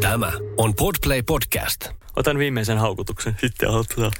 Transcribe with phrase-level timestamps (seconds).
[0.00, 1.88] Tämä on Podplay Podcast.
[2.16, 4.12] Otan viimeisen haukutuksen, sitten aloitetaan.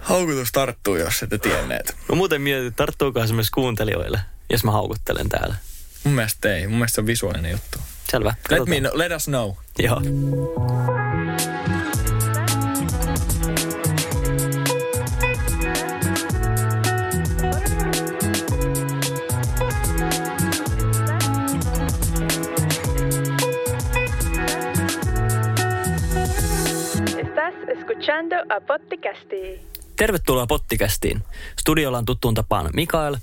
[0.00, 1.96] Haukutus tarttuu, jos ette tienneet.
[2.08, 5.54] Mä muuten mietin, että tarttuukohan se myös kuuntelijoille, jos mä haukuttelen täällä.
[6.04, 6.66] Mun mielestä ei.
[6.66, 7.78] Mun mielestä se on visuaalinen juttu.
[8.10, 8.28] Selvä.
[8.28, 8.68] Let, katsotaan.
[8.68, 9.52] me know, let us know.
[9.78, 10.02] Joo.
[28.16, 29.60] Escuchando a Potticasti.
[29.96, 31.22] Tervetuloa Pottikästiin.
[31.60, 33.16] Studiolla on tuttuun tapaan Mikael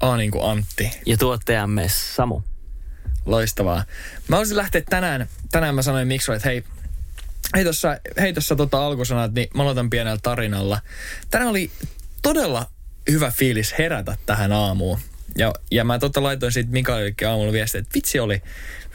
[0.00, 0.90] A niin kuin Antti.
[1.06, 2.42] ja tuottajamme Samu.
[3.26, 3.84] Loistavaa.
[4.28, 6.64] Mä olisin lähteä tänään, tänään mä sanoin Miksu, että hei,
[7.54, 10.80] hei tossa, hei tossa tota alkusanat, niin mä aloitan pienellä tarinalla.
[11.30, 11.70] Tänään oli
[12.22, 12.66] todella
[13.10, 14.98] hyvä fiilis herätä tähän aamuun.
[15.38, 18.42] Ja, ja mä tota laitoin siitä Mikaelillekin aamulla viestiä, että vitsi oli,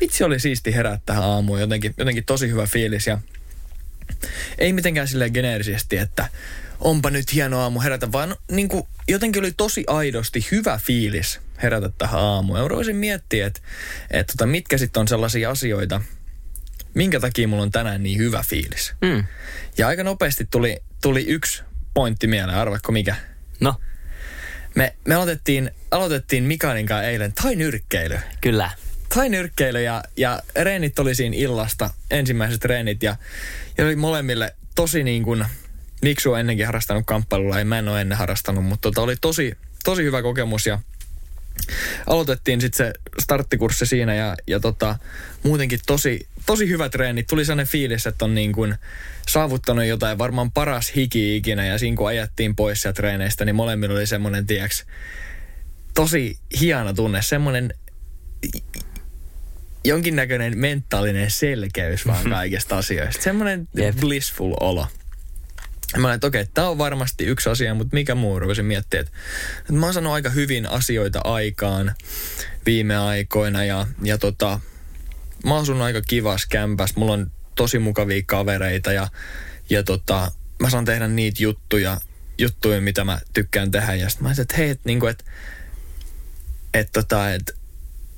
[0.02, 1.60] vitsi oli siisti herätä tähän aamuun.
[1.60, 3.18] Jotenkin, jotenkin tosi hyvä fiilis ja
[4.58, 6.30] ei mitenkään silleen geneerisesti, että
[6.80, 11.90] onpa nyt hieno aamu herätä, vaan niin kuin jotenkin oli tosi aidosti hyvä fiilis herätä
[11.98, 12.60] tähän aamuun.
[12.60, 13.62] Ja rupesin miettiä, että,
[14.12, 16.02] että tota, mitkä sitten on sellaisia asioita,
[16.94, 18.94] minkä takia mulla on tänään niin hyvä fiilis.
[19.02, 19.24] Mm.
[19.78, 23.16] Ja aika nopeasti tuli, tuli yksi pointti mieleen, arvatko mikä?
[23.60, 23.76] No,
[24.76, 28.20] Me, me aloitettiin, aloitettiin Mikaelin kanssa eilen tai nyrkkeily.
[28.42, 28.70] kyllä.
[29.14, 33.16] Tai nyrkkeily ja, ja reenit oli siinä illasta, ensimmäiset reenit ja,
[33.78, 35.46] ja oli molemmille tosi niin kuin,
[36.02, 39.58] Miksu on ennenkin harrastanut kamppailulla, ei mä en ole ennen harrastanut, mutta tota oli tosi,
[39.84, 40.80] tosi hyvä kokemus ja
[42.08, 44.96] aloitettiin sitten se starttikurssi siinä ja, ja tota,
[45.44, 47.28] muutenkin tosi, tosi hyvä treenit.
[47.28, 48.76] Tuli sellainen fiilis, että on niin kuin
[49.28, 53.96] saavuttanut jotain varmaan paras hiki ikinä ja siinä kun ajettiin pois sieltä treeneistä, niin molemmilla
[53.96, 54.86] oli semmoinen, tieks,
[55.94, 57.74] tosi hieno tunne, semmoinen
[59.86, 63.24] jonkinnäköinen mentaalinen selkeys vaan kaikista asioista.
[63.24, 63.96] Semmoinen Jep.
[64.00, 64.88] blissful olo.
[65.98, 69.14] Mä olin, että okei, tämä on varmasti yksi asia, mutta mikä muu rupesin miettiä, että,
[69.60, 71.96] että mä oon saanut aika hyvin asioita aikaan
[72.66, 74.60] viime aikoina ja, ja tota,
[75.46, 79.08] mä asun aika kivas kämpäs, mulla on tosi mukavia kavereita ja,
[79.70, 82.02] ja tota, mä saan tehdä niitä juttuja,
[82.38, 83.96] juttuja, mitä mä tykkään tehdä.
[83.96, 85.26] Ja sitten mä ajattelin, että hei, että niinku, et,
[86.74, 87.58] et tota, et,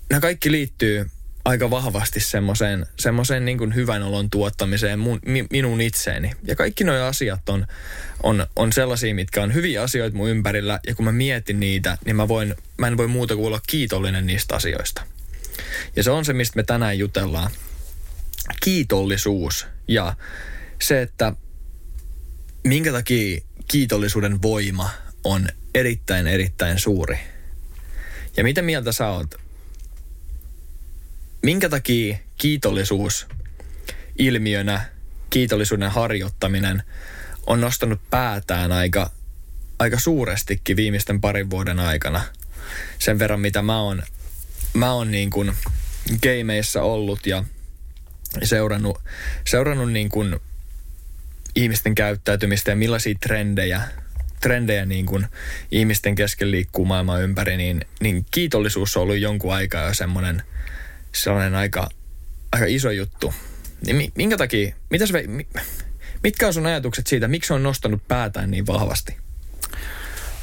[0.09, 1.09] nämä kaikki liittyy
[1.45, 6.31] aika vahvasti semmoiseen, semmoiseen niin hyvän olon tuottamiseen mun, mi, minun itseeni.
[6.43, 7.67] Ja kaikki nuo asiat on,
[8.23, 10.79] on, on sellaisia, mitkä on hyviä asioita mun ympärillä.
[10.87, 14.25] Ja kun mä mietin niitä, niin mä, voin, mä en voi muuta kuin olla kiitollinen
[14.25, 15.01] niistä asioista.
[15.95, 17.51] Ja se on se, mistä me tänään jutellaan.
[18.63, 20.15] Kiitollisuus ja
[20.81, 21.33] se, että
[22.63, 24.89] minkä takia kiitollisuuden voima
[25.23, 27.19] on erittäin, erittäin suuri.
[28.37, 29.42] Ja mitä mieltä sä oot?
[31.43, 33.27] Minkä takia kiitollisuus
[34.17, 34.85] ilmiönä,
[35.29, 36.83] kiitollisuuden harjoittaminen
[37.47, 39.11] on nostanut päätään aika,
[39.79, 42.21] aika suurestikin viimeisten parin vuoden aikana.
[42.99, 44.03] Sen verran, mitä mä oon,
[44.73, 45.53] mä oon niin kuin
[46.23, 47.43] gameissa ollut ja
[48.43, 48.99] seurannut,
[49.47, 50.39] seurannut niin kuin
[51.55, 53.81] ihmisten käyttäytymistä ja millaisia trendejä,
[54.41, 55.27] trendejä niin kuin
[55.71, 60.43] ihmisten kesken liikkuu maailman ympäri, niin, niin kiitollisuus on ollut jonkun aikaa jo semmoinen,
[61.15, 61.89] sellainen aika,
[62.51, 63.33] aika iso juttu.
[63.85, 65.13] Niin mi- minkä takia, mitäs
[66.23, 69.17] mitkä on sun ajatukset siitä, miksi se on nostanut päätään niin vahvasti?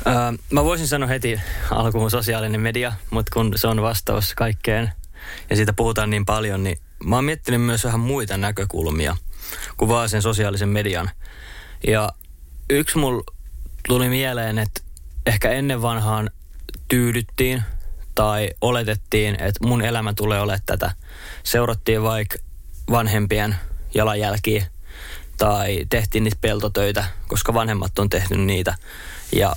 [0.06, 0.14] Öö,
[0.50, 4.92] mä voisin sanoa heti alkuun sosiaalinen media, mutta kun se on vastaus kaikkeen
[5.50, 9.16] ja siitä puhutaan niin paljon, niin mä oon miettinyt myös vähän muita näkökulmia
[9.76, 11.10] kuin vaan sen sosiaalisen median.
[11.86, 12.12] Ja
[12.70, 13.24] yksi mulla
[13.88, 14.80] tuli mieleen, että
[15.26, 16.30] ehkä ennen vanhaan
[16.88, 17.62] tyydyttiin
[18.14, 20.90] tai oletettiin, että mun elämä tulee olemaan tätä.
[21.44, 22.38] Seurattiin vaikka
[22.90, 23.56] vanhempien
[23.94, 24.66] jalanjälkiä
[25.38, 28.74] tai tehtiin niitä peltotöitä, koska vanhemmat on tehnyt niitä.
[29.32, 29.56] Ja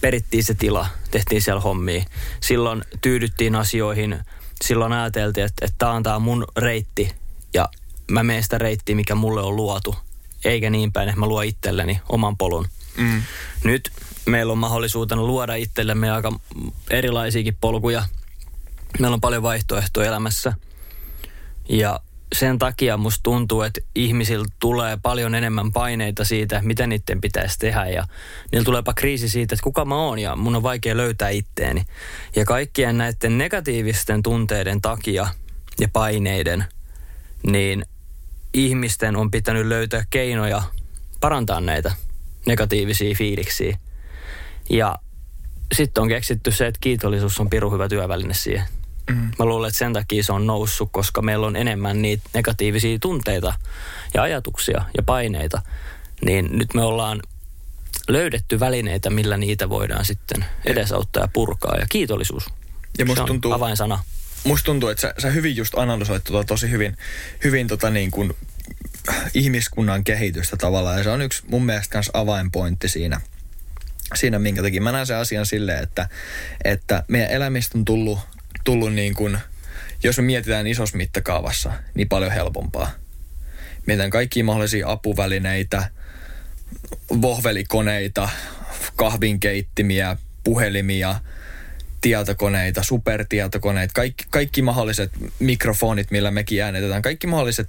[0.00, 2.04] perittiin se tila, tehtiin siellä hommia.
[2.40, 4.18] Silloin tyydyttiin asioihin,
[4.64, 7.14] silloin ajateltiin, että, että tämä on tää mun reitti
[7.54, 7.68] ja
[8.10, 9.96] mä menen sitä reittiä, mikä mulle on luotu.
[10.44, 12.66] Eikä niin päin, että mä luon itselleni oman polun.
[12.96, 13.22] Mm.
[13.64, 13.90] Nyt
[14.30, 16.32] meillä on mahdollisuutena luoda itsellemme aika
[16.90, 18.02] erilaisiakin polkuja.
[18.98, 20.52] Meillä on paljon vaihtoehtoja elämässä.
[21.68, 22.00] Ja
[22.34, 27.86] sen takia musta tuntuu, että ihmisillä tulee paljon enemmän paineita siitä, mitä niiden pitäisi tehdä.
[27.86, 28.06] Ja
[28.52, 31.84] niillä tuleepa kriisi siitä, että kuka mä oon ja mun on vaikea löytää itteeni.
[32.36, 35.28] Ja kaikkien näiden negatiivisten tunteiden takia
[35.80, 36.64] ja paineiden,
[37.42, 37.84] niin
[38.54, 40.62] ihmisten on pitänyt löytää keinoja
[41.20, 41.92] parantaa näitä
[42.46, 43.78] negatiivisia fiiliksiä.
[44.70, 44.98] Ja
[45.74, 48.64] sitten on keksitty se, että kiitollisuus on pirun hyvä työväline siihen.
[49.10, 49.30] Mm.
[49.38, 53.54] Mä luulen, että sen takia se on noussut, koska meillä on enemmän niitä negatiivisia tunteita
[54.14, 55.62] ja ajatuksia ja paineita.
[56.24, 57.22] Niin nyt me ollaan
[58.08, 61.76] löydetty välineitä, millä niitä voidaan sitten edesauttaa ja purkaa.
[61.80, 62.46] Ja kiitollisuus.
[62.98, 64.04] Ja musta se on tuntuu, avainsana.
[64.44, 66.96] musta tuntuu, että sä, sä hyvin just analysoit tota tosi hyvin,
[67.44, 68.36] hyvin tota niin kuin
[69.34, 70.98] ihmiskunnan kehitystä tavallaan.
[70.98, 73.20] Ja se on yksi mun mielestä myös avainpointti siinä,
[74.14, 76.08] siinä minkä takia mä näen sen asian silleen, että,
[76.64, 78.18] että meidän elämistä on tullut,
[78.64, 79.38] tullut niin kuin,
[80.02, 82.90] jos me mietitään isossa mittakaavassa, niin paljon helpompaa.
[83.86, 85.90] Mietitään kaikkia mahdollisia apuvälineitä,
[87.22, 88.28] vohvelikoneita,
[88.96, 91.20] kahvinkeittimiä, puhelimia,
[92.00, 97.68] tietokoneita, supertietokoneita, kaikki, kaikki mahdolliset mikrofonit, millä mekin äänetetään, kaikki mahdolliset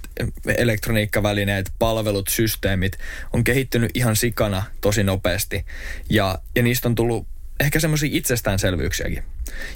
[0.56, 2.92] elektroniikkavälineet, palvelut, systeemit
[3.32, 5.64] on kehittynyt ihan sikana tosi nopeasti.
[6.10, 7.26] Ja, ja niistä on tullut
[7.62, 9.22] ehkä semmoisia itsestäänselvyyksiäkin.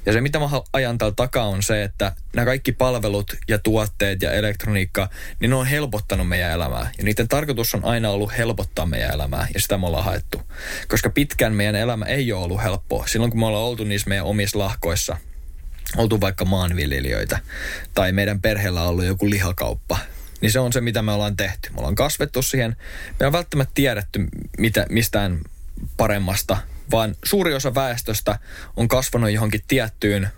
[0.07, 4.23] Ja se, mitä mä ajan täällä takaa, on se, että nämä kaikki palvelut ja tuotteet
[4.23, 5.09] ja elektroniikka,
[5.41, 6.91] niin ne on helpottanut meidän elämää.
[6.99, 10.43] Ja niiden tarkoitus on aina ollut helpottaa meidän elämää, ja sitä me ollaan haettu.
[10.89, 13.07] Koska pitkään meidän elämä ei ole ollut helppoa.
[13.07, 15.17] Silloin, kun me ollaan oltu niissä meidän omissa lahkoissa,
[15.97, 17.39] oltu vaikka maanviljelijöitä,
[17.95, 19.99] tai meidän perheellä on ollut joku lihakauppa,
[20.41, 21.71] niin se on se, mitä me ollaan tehty.
[21.71, 22.77] Me ollaan kasvettu siihen.
[23.21, 24.29] Me on välttämättä tiedetty
[24.59, 25.41] mitä, mistään
[25.97, 26.57] paremmasta
[26.91, 28.39] vaan suuri osa väestöstä
[28.77, 30.29] on kasvanut johonkin tiettyyn,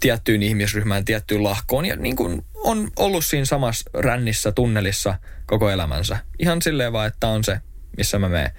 [0.00, 6.18] tiettyyn ihmisryhmään, tiettyyn lahkoon ja niin kuin on ollut siinä samassa rännissä, tunnelissa koko elämänsä.
[6.38, 7.60] Ihan silleen vaan, että on se,
[7.96, 8.50] missä mä menen.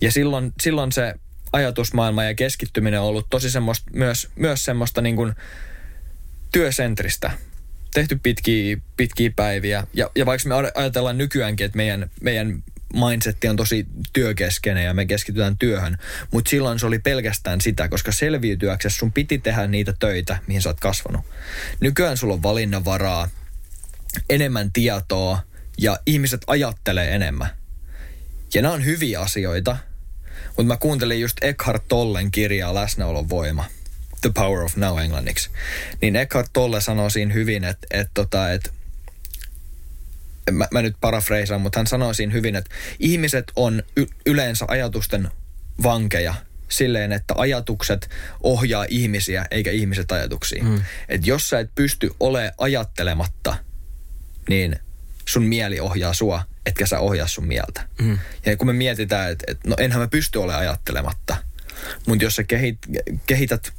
[0.00, 1.14] Ja silloin, silloin se
[1.52, 5.34] ajatusmaailma ja keskittyminen on ollut tosi semmoista, myös, myös semmoista niin kuin
[6.52, 7.30] työsentristä.
[7.94, 9.86] Tehty pitkiä, pitkiä päiviä.
[9.94, 12.62] Ja, ja vaikka me ajatellaan nykyäänkin, että meidän, meidän
[12.94, 15.98] mindsetti on tosi työkeskeinen ja me keskitytään työhön.
[16.32, 20.68] Mutta silloin se oli pelkästään sitä, koska selviytyäksesi sun piti tehdä niitä töitä, mihin sä
[20.68, 21.24] oot kasvanut.
[21.80, 23.28] Nykyään sulla on valinnanvaraa,
[24.30, 25.42] enemmän tietoa
[25.78, 27.48] ja ihmiset ajattelee enemmän.
[28.54, 29.76] Ja nämä on hyviä asioita,
[30.46, 33.64] mutta mä kuuntelin just Eckhart Tollen kirjaa Läsnäolon voima.
[34.20, 35.50] The Power of Now englanniksi.
[36.02, 38.70] Niin Eckhart Tolle sanoo siinä hyvin, että, että, tota, että
[40.50, 45.30] mä, mä nyt parafreisaan, mutta hän sanoi siinä hyvin, että ihmiset on y- yleensä ajatusten
[45.82, 46.34] vankeja
[46.68, 48.10] silleen, että ajatukset
[48.42, 50.64] ohjaa ihmisiä eikä ihmiset ajatuksia.
[50.64, 50.82] Mm.
[51.08, 53.56] Et jos sä et pysty ole ajattelematta,
[54.48, 54.76] niin
[55.28, 57.88] sun mieli ohjaa sua, etkä sä ohjaa sun mieltä.
[58.00, 58.18] Mm.
[58.46, 61.36] Ja kun me mietitään, että, että no enhän mä pysty ole ajattelematta,
[62.06, 62.78] mutta jos sä kehit,
[63.26, 63.72] kehität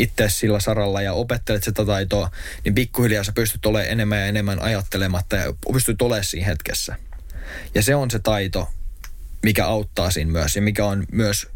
[0.00, 2.30] itse sillä saralla ja opettelet sitä taitoa,
[2.64, 6.96] niin pikkuhiljaa sä pystyt olemaan enemmän ja enemmän ajattelematta ja pystyt olemaan siinä hetkessä.
[7.74, 8.68] Ja se on se taito,
[9.42, 11.46] mikä auttaa siinä myös ja mikä on myös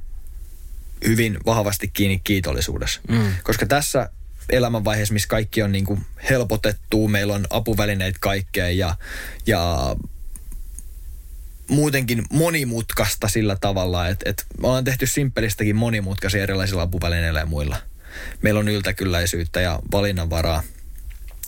[1.07, 3.01] hyvin vahvasti kiinni kiitollisuudessa.
[3.09, 3.33] Mm.
[3.43, 4.09] Koska tässä
[4.51, 8.97] elämänvaiheessa, missä kaikki on niin kuin helpotettu, meillä on apuvälineitä kaikkeen ja,
[9.47, 9.97] ja
[11.69, 17.77] muutenkin monimutkaista sillä tavalla, että, että me ollaan tehty simppelistäkin monimutkaisia erilaisilla apuvälineillä ja muilla–
[18.43, 20.63] meillä on yltäkylläisyyttä ja valinnanvaraa.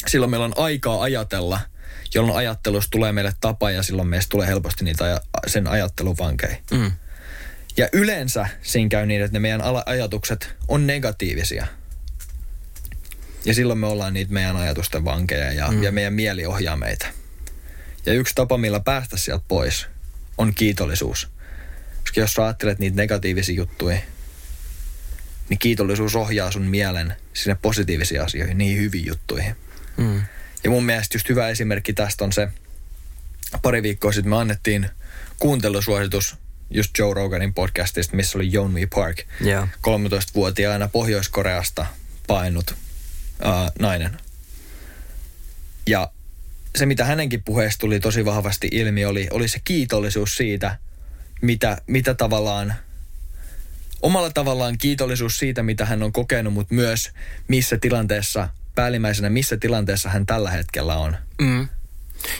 [0.06, 1.60] Silloin meillä on aikaa ajatella,
[2.14, 6.56] jolloin ajattelusta tulee meille tapa ja silloin meistä tulee helposti niitä sen ajattelun vankeja.
[6.70, 6.92] Mm.
[7.76, 11.66] Ja yleensä siinä käy niin, että ne meidän ajatukset on negatiivisia.
[13.44, 15.82] Ja silloin me ollaan niitä meidän ajatusten vankeja ja, mm.
[15.82, 17.06] ja meidän mieli ohjaa meitä.
[18.06, 19.86] Ja yksi tapa, millä päästä sieltä pois,
[20.38, 21.28] on kiitollisuus.
[22.00, 23.98] Koska jos sä ajattelet niitä negatiivisia juttuja,
[25.48, 29.56] niin kiitollisuus ohjaa sun mielen sinne positiivisiin asioihin, niihin hyviin juttuihin.
[29.96, 30.22] Mm.
[30.64, 32.48] Ja mun mielestä just hyvä esimerkki tästä on se,
[33.62, 34.90] pari viikkoa sitten me annettiin
[35.38, 36.36] kuuntelusuositus
[36.70, 39.68] just Joe Roganin podcastista, missä oli Yeonmi Park, yeah.
[39.68, 41.86] 13-vuotiaana Pohjois-Koreasta
[42.26, 42.76] painut uh,
[43.78, 44.16] nainen.
[45.86, 46.10] Ja
[46.78, 50.78] se, mitä hänenkin puheesta tuli tosi vahvasti ilmi, oli, oli se kiitollisuus siitä,
[51.42, 52.74] mitä, mitä tavallaan–
[54.06, 57.12] omalla tavallaan kiitollisuus siitä, mitä hän on kokenut, mutta myös
[57.48, 61.16] missä tilanteessa, päällimmäisenä missä tilanteessa hän tällä hetkellä on.
[61.40, 61.68] Mm.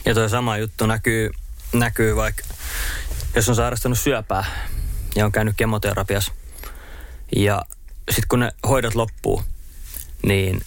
[0.05, 1.29] Ja tuo sama juttu näkyy,
[1.73, 2.43] näkyy vaikka,
[3.35, 4.45] jos on sairastanut syöpää
[5.15, 6.31] ja on käynyt kemoterapiassa.
[7.35, 7.65] Ja
[8.11, 9.43] sitten kun ne hoidot loppuu,
[10.23, 10.61] niin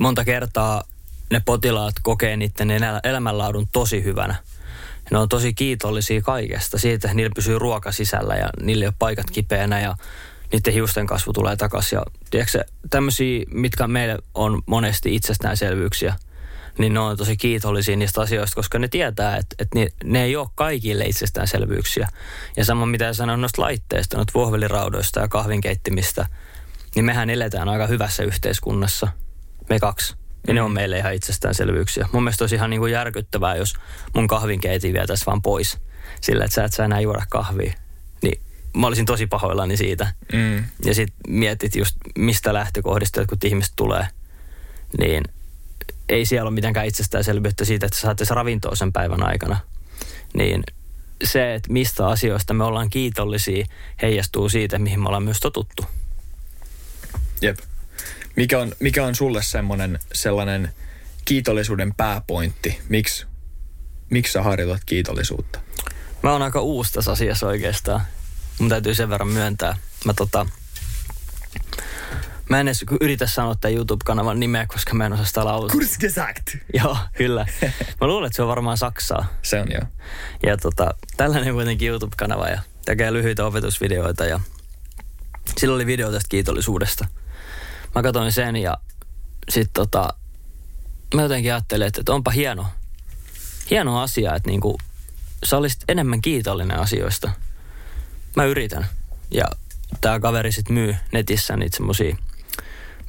[0.00, 0.84] monta kertaa
[1.30, 2.70] ne potilaat kokee niiden
[3.04, 4.34] elämänlaadun tosi hyvänä–
[5.10, 6.78] ne on tosi kiitollisia kaikesta.
[6.78, 9.96] Siitä, että niillä pysyy ruoka sisällä ja niillä ei ole paikat kipeänä ja
[10.52, 11.96] niiden hiusten kasvu tulee takaisin.
[11.96, 16.14] Ja tiedätkö, tämmöisiä, mitkä meille on monesti itsestäänselvyyksiä,
[16.78, 20.36] niin ne on tosi kiitollisia niistä asioista, koska ne tietää, että, että ne, ne ei
[20.36, 22.08] ole kaikille itsestäänselvyyksiä.
[22.56, 26.26] Ja sama mitä sanoin noista laitteista, noista vuohveliraudoista ja kahvinkeittimistä,
[26.94, 29.08] niin mehän eletään aika hyvässä yhteiskunnassa.
[29.68, 30.16] me kaksi.
[30.46, 32.08] Ja ne on meille ihan itsestäänselvyyksiä.
[32.12, 33.74] Mun mielestä olisi ihan niin kuin järkyttävää, jos
[34.14, 35.78] mun kahvinkeitin vietäisi vaan pois.
[36.20, 37.72] Sillä, että sä et sä enää juoda kahvia.
[38.22, 38.40] Niin
[38.76, 40.12] mä olisin tosi pahoillani siitä.
[40.32, 40.64] Mm.
[40.84, 44.08] Ja sit mietit just, mistä lähtökohdista kun ihmiset tulee.
[44.98, 45.24] Niin
[46.08, 49.56] ei siellä ole mitenkään itsestäänselvyyttä siitä, että sä saatte ravintoa sen päivän aikana.
[50.34, 50.64] Niin
[51.24, 53.66] se, että mistä asioista me ollaan kiitollisia,
[54.02, 55.84] heijastuu siitä, mihin me ollaan myös totuttu.
[57.42, 57.58] Jep.
[58.38, 60.72] Mikä on, mikä on sulle semmoinen sellainen
[61.24, 62.78] kiitollisuuden pääpointti?
[62.88, 63.26] Miksi
[64.10, 65.60] miksi sä harjoitat kiitollisuutta?
[66.22, 68.00] Mä oon aika uusi tässä asiassa oikeastaan.
[68.58, 69.76] Mun täytyy sen verran myöntää.
[70.04, 70.46] Mä tota,
[72.48, 75.68] Mä en edes yritä sanoa tämän YouTube-kanavan nimeä, koska mä en osaa sitä laulaa.
[75.68, 76.56] Kurz gesagt.
[76.74, 77.46] Joo, kyllä.
[78.00, 79.26] Mä luulen, että se on varmaan Saksaa.
[79.42, 79.82] Se on joo.
[80.42, 84.40] Ja tota, tällainen kuitenkin YouTube-kanava ja tekee lyhyitä opetusvideoita ja
[85.58, 87.08] sillä oli video tästä kiitollisuudesta.
[87.94, 88.76] Mä katsoin sen ja
[89.48, 90.14] sit tota,
[91.14, 92.66] mä jotenkin ajattelin, että, että onpa hieno,
[93.70, 94.78] hieno asia, että niinku,
[95.44, 97.30] sä olisit enemmän kiitollinen asioista.
[98.36, 98.86] Mä yritän.
[99.30, 99.44] Ja
[100.00, 102.16] tämä kaveri sitten myy netissä niitä semmosia,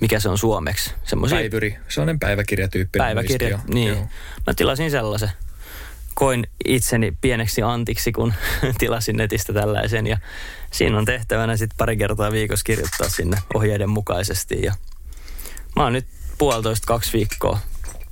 [0.01, 0.91] mikä se on suomeksi.
[1.03, 3.73] Semmosia, Päivyri, sellainen päiväkirjatyyppinen Päiväkirja, muistio.
[3.73, 3.87] niin.
[3.87, 4.07] Joo.
[4.47, 5.31] Mä tilasin sellaisen.
[6.13, 8.33] Koin itseni pieneksi antiksi, kun
[8.79, 10.07] tilasin netistä tällaisen.
[10.07, 10.17] Ja
[10.71, 14.61] siinä on tehtävänä sitten pari kertaa viikossa kirjoittaa sinne ohjeiden mukaisesti.
[14.61, 14.73] Ja
[15.75, 16.07] mä oon nyt
[16.37, 17.59] puolitoista kaksi viikkoa.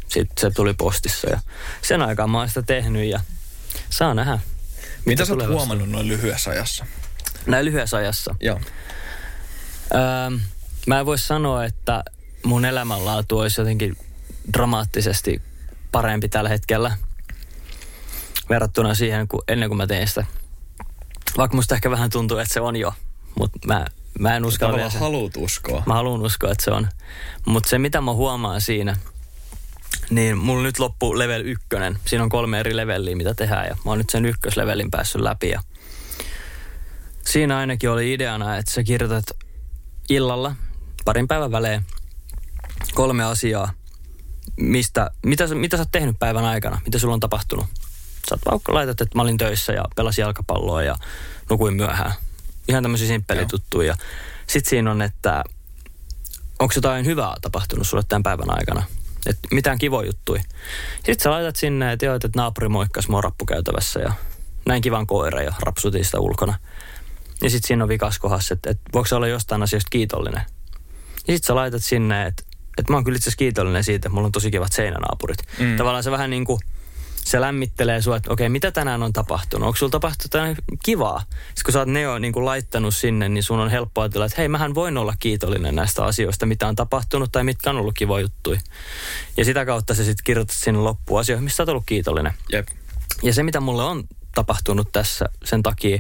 [0.07, 1.39] Sitten se tuli postissa ja
[1.81, 3.19] sen aikaan mä oon sitä tehnyt ja
[3.89, 4.39] saa nähdä.
[5.05, 6.85] Mitä sä oot huomannut noin lyhyessä ajassa?
[7.45, 8.35] Näin lyhyessä ajassa.
[8.39, 8.59] Joo.
[9.93, 10.37] Öö,
[10.87, 12.03] mä en voi sanoa, että
[12.43, 13.97] mun elämänlaatu olisi jotenkin
[14.53, 15.41] dramaattisesti
[15.91, 16.97] parempi tällä hetkellä
[18.49, 20.25] verrattuna siihen, kun ennen kuin mä tein sitä.
[21.38, 22.94] Vaikka musta ehkä vähän tuntuu, että se on jo,
[23.39, 23.86] mutta mä,
[24.20, 25.01] mä en uskalla vielä Tavallaan sen.
[25.01, 25.84] haluut uskoa.
[25.86, 26.88] Mä haluan uskoa, että se on.
[27.46, 28.98] Mutta se, mitä mä huomaan siinä,
[30.10, 31.98] niin mulla nyt loppu level ykkönen.
[32.06, 35.50] Siinä on kolme eri leveliä, mitä tehdään ja mä oon nyt sen ykköslevelin päässyt läpi.
[35.50, 35.62] Ja
[37.25, 39.25] siinä ainakin oli ideana, että sä kirjoitat
[40.10, 40.56] illalla
[41.06, 41.86] parin päivän välein
[42.94, 43.72] kolme asiaa,
[44.58, 47.65] mistä, mitä, sä- mitä sä oot tehnyt päivän aikana, mitä sulla on tapahtunut.
[48.29, 50.96] Sä oot vaikka laitat, että mä olin töissä ja pelasin jalkapalloa ja
[51.50, 52.13] nukuin myöhään.
[52.67, 53.96] Ihan tämmöisiä simppelituttuja.
[54.48, 55.43] Sitten siinä on, että
[56.60, 58.84] onko jotain hyvää tapahtunut sulle tämän päivän aikana?
[59.25, 60.39] Et mitään kivoja juttui.
[60.96, 64.13] Sitten sä laitat sinne, että joo, että naapuri moikkas mua rappukäytävässä ja
[64.65, 66.60] näin kivan koira ja rapsutin sitä ulkona.
[67.41, 70.41] Ja sitten siinä on vikas kohdassa, että, että voiko olla jostain asiasta kiitollinen.
[71.27, 72.43] Ja sitten sä laitat sinne, että,
[72.77, 75.38] että mä oon kyllä itse kiitollinen siitä, että mulla on tosi kivat seinänaapurit.
[75.60, 75.77] Mm.
[75.77, 76.60] Tavallaan se vähän niin kuin,
[77.27, 79.67] se lämmittelee sua, että okei, mitä tänään on tapahtunut?
[79.67, 81.19] Onko sulla tapahtunut tänään kivaa?
[81.19, 84.25] Sitten kun sä oot ne jo niin kuin laittanut sinne, niin sun on helppo ajatella,
[84.25, 87.93] että hei, mähän voin olla kiitollinen näistä asioista, mitä on tapahtunut tai mitkä on ollut
[87.98, 88.60] kivoja juttuja.
[89.38, 92.34] Ja sitä kautta sä sitten kirjoitat sinne loppuun asioihin, mistä sä oot ollut kiitollinen.
[92.51, 92.67] Jep.
[93.24, 94.03] Ja se, mitä mulle on
[94.36, 96.00] tapahtunut tässä sen takia,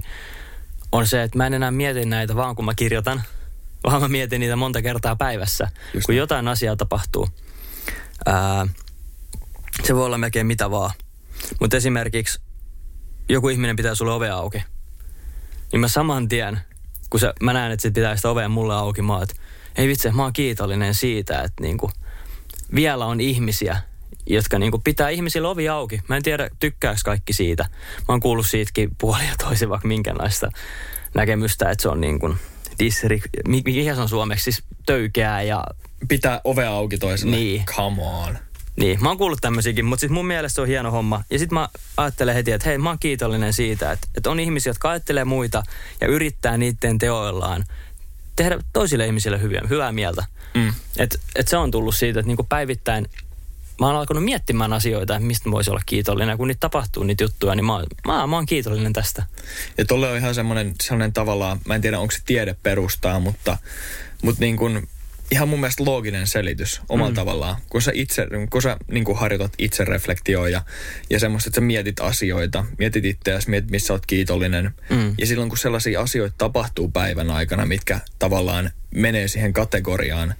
[0.91, 3.23] on se, että mä en enää mieti näitä vaan kun mä kirjoitan,
[3.83, 7.29] vaan mä mietin niitä monta kertaa päivässä, Just kun jotain asiaa tapahtuu.
[8.25, 8.67] Ää,
[9.83, 10.91] se voi olla melkein mitä vaan.
[11.59, 12.41] Mutta esimerkiksi
[13.29, 14.63] joku ihminen pitää sulle ovea auki.
[15.71, 16.59] Niin mä saman tien,
[17.09, 19.35] kun se, mä näen, että se pitää sitä ovea mulle auki, mä oon, että
[19.75, 21.91] ei vitsi, mä oon kiitollinen siitä, että niinku,
[22.75, 23.81] vielä on ihmisiä,
[24.25, 26.01] jotka niinku pitää ihmisille ovi auki.
[26.07, 27.63] Mä en tiedä, tykkääks kaikki siitä.
[27.97, 30.51] Mä oon kuullut siitäkin puolia toisen vaikka minkälaista
[31.15, 32.37] näkemystä, että se on niin kuin
[32.79, 35.63] disri, mi- mikä se on suomeksi, siis töykeää ja
[36.07, 37.35] Pitää ovea auki toiselle.
[37.35, 37.65] Niin.
[37.65, 38.37] Come on.
[38.77, 41.23] Niin, mä oon kuullut tämmöisiäkin, mutta siis mun mielestä se on hieno homma.
[41.29, 44.69] Ja sit mä ajattelen heti, että hei, mä oon kiitollinen siitä, että, että on ihmisiä,
[44.69, 45.63] jotka ajattelee muita
[46.01, 47.63] ja yrittää niiden teoillaan
[48.35, 50.25] tehdä toisille ihmisille hyviä, hyvää mieltä.
[50.53, 50.73] Mm.
[50.97, 53.07] Et, et se on tullut siitä, että niinku päivittäin
[53.79, 56.33] mä oon alkanut miettimään asioita, että mistä mä voisin olla kiitollinen.
[56.33, 59.23] Ja kun niitä tapahtuu, niitä juttuja, niin mä, mä, mä oon kiitollinen tästä.
[59.77, 63.57] Ja tolle on ihan semmoinen, semmoinen tavallaan, mä en tiedä onko se tiede perustaa, mutta,
[64.21, 64.57] mutta niin
[65.31, 67.15] ihan mun mielestä looginen selitys omalla mm.
[67.15, 67.55] tavallaan.
[67.69, 70.61] Kun sä, itse, kun sä niin kuin harjoitat itsereflektioa ja,
[71.09, 74.73] ja semmoista, että sä mietit asioita, mietit itseäsi, mietit missä oot kiitollinen.
[74.89, 75.15] Mm.
[75.17, 80.35] Ja silloin kun sellaisia asioita tapahtuu päivän aikana, mitkä tavallaan menee siihen kategoriaan,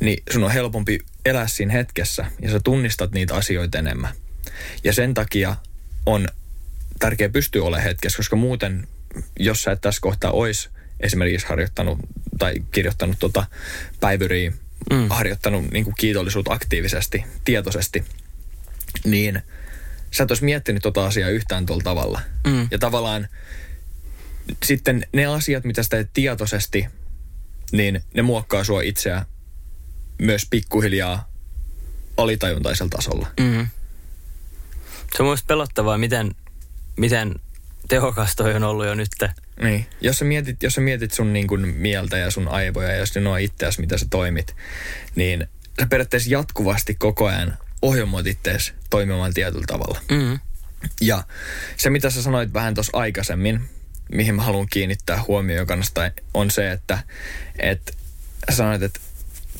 [0.00, 4.12] niin sun on helpompi elää siinä hetkessä ja sä tunnistat niitä asioita enemmän.
[4.84, 5.56] Ja sen takia
[6.06, 6.28] on
[6.98, 8.88] tärkeää pystyä olemaan hetkessä, koska muuten,
[9.38, 10.68] jos sä et tässä kohtaa olisi
[11.00, 11.98] esimerkiksi harjoittanut
[12.38, 13.46] tai kirjoittanut tota
[14.00, 14.52] päivyriä,
[14.90, 15.08] mm.
[15.08, 18.04] Harjoittanut niin kuin kiitollisuutta aktiivisesti, tietoisesti,
[19.04, 19.42] niin
[20.10, 22.20] sä et olisi miettinyt tota asiaa yhtään tuolla tavalla.
[22.46, 22.68] Mm.
[22.70, 23.28] Ja tavallaan
[24.64, 26.86] sitten ne asiat, mitä sä teet tietoisesti,
[27.72, 29.26] niin ne muokkaa sua itseä
[30.18, 31.30] myös pikkuhiljaa
[32.16, 33.26] alitajuntaisella tasolla.
[33.40, 33.66] Mm.
[35.16, 36.34] Se on muista pelottavaa, miten,
[36.96, 37.34] miten
[37.90, 39.08] tehokas toi on ollut jo nyt.
[39.62, 39.86] Niin.
[40.00, 43.14] Jos sä mietit, jos sä mietit sun niin kuin mieltä ja sun aivoja ja jos
[43.14, 44.56] ne on itseäsi, mitä sä toimit,
[45.14, 45.48] niin
[45.80, 50.00] sä periaatteessa jatkuvasti koko ajan ohjelmoit ittees toimimaan tietyllä tavalla.
[50.10, 50.38] Mm.
[51.00, 51.22] Ja
[51.76, 53.60] se, mitä sä sanoit vähän tuossa aikaisemmin,
[54.12, 56.98] mihin mä haluan kiinnittää huomioon kannasta, on se, että,
[57.58, 57.92] että
[58.50, 59.00] sä sanoit, että,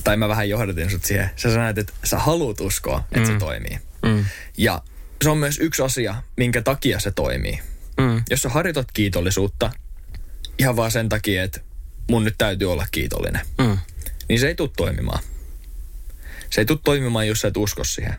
[0.04, 3.34] tai mä vähän johdatin sut siihen, sä sanoit, että sä haluat uskoa, että mm.
[3.34, 3.78] se toimii.
[4.02, 4.25] Mm.
[4.56, 4.82] Ja
[5.22, 7.70] se on myös yksi asia, minkä takia se toimii.
[8.00, 8.23] Mm.
[8.30, 9.71] Jos sä harjoitat kiitollisuutta
[10.59, 11.61] ihan vaan sen takia, että
[12.11, 13.78] mun nyt täytyy olla kiitollinen, Mm.
[14.28, 15.23] niin se ei tule toimimaan.
[16.50, 18.14] Se ei tule toimimaan, jos sä et usko siihen.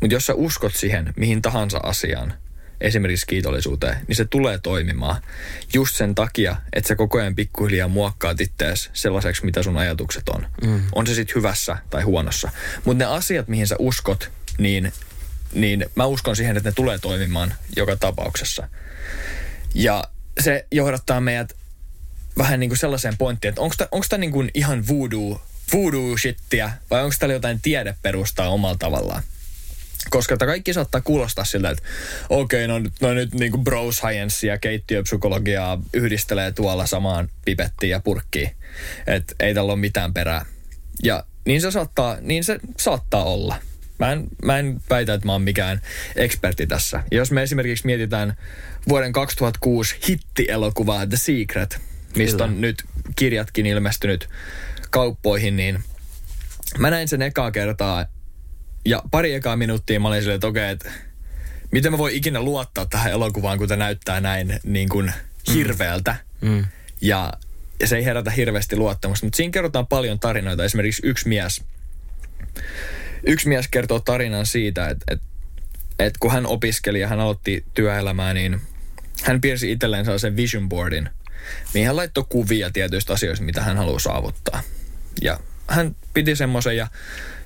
[0.00, 2.34] Mutta jos sä uskot siihen mihin tahansa asiaan,
[2.80, 5.22] esimerkiksi kiitollisuuteen, niin se tulee toimimaan
[5.74, 10.46] just sen takia, että sä koko ajan pikkuhiljaa muokkaat ittees sellaiseksi, mitä sun ajatukset on.
[10.64, 10.82] Mm.
[10.94, 12.50] On se sitten hyvässä tai huonossa.
[12.84, 14.92] Mutta ne asiat, mihin sä uskot, niin,
[15.54, 18.68] niin mä uskon siihen, että ne tulee toimimaan joka tapauksessa.
[19.74, 20.04] Ja
[20.40, 21.52] se johdattaa meidät
[22.38, 27.02] vähän niin kuin sellaiseen pointtiin, että onko tämä niin kuin ihan voodoo, voodoo shittiä vai
[27.02, 29.22] onko täällä jotain tiedeperustaa omalla tavallaan.
[30.10, 31.82] Koska tämä kaikki saattaa kuulostaa siltä, että
[32.28, 37.90] okei, okay, no, no nyt niin kuin bro science ja keittiöpsykologiaa yhdistelee tuolla samaan pipettiin
[37.90, 38.50] ja purkkiin.
[39.06, 40.46] Että ei tällä ole mitään perää.
[41.02, 43.56] Ja niin se saattaa, niin se saattaa olla.
[43.98, 45.80] Mä en, mä en väitä, että mä oon mikään
[46.16, 47.02] ekspertti tässä.
[47.10, 48.36] Ja jos me esimerkiksi mietitään
[48.88, 51.80] vuoden 2006 hittielokuvaa The Secret,
[52.16, 52.44] mistä Kyllä.
[52.44, 52.84] on nyt
[53.16, 54.28] kirjatkin ilmestynyt
[54.90, 55.84] kauppoihin, niin
[56.78, 58.06] mä näin sen ekaa kertaa
[58.84, 60.90] ja pari ekaa minuuttia mä olin silleen, että okei, että
[61.70, 65.12] miten mä voin ikinä luottaa tähän elokuvaan, kun tämä näyttää näin niin kuin
[65.54, 66.16] hirveältä.
[66.40, 66.64] Mm.
[67.00, 67.32] Ja,
[67.80, 69.26] ja se ei herätä hirveästi luottamusta.
[69.26, 70.64] Mutta siinä kerrotaan paljon tarinoita.
[70.64, 71.64] Esimerkiksi yksi mies,
[73.26, 75.26] yksi mies kertoo tarinan siitä, että, että,
[75.98, 78.60] että kun hän opiskeli ja hän aloitti työelämää, niin
[79.22, 81.08] hän piirsi itselleen sellaisen vision boardin,
[81.74, 84.62] mihin hän laittoi kuvia tietyistä asioista, mitä hän haluaa saavuttaa.
[85.22, 86.86] Ja hän piti semmoisen ja,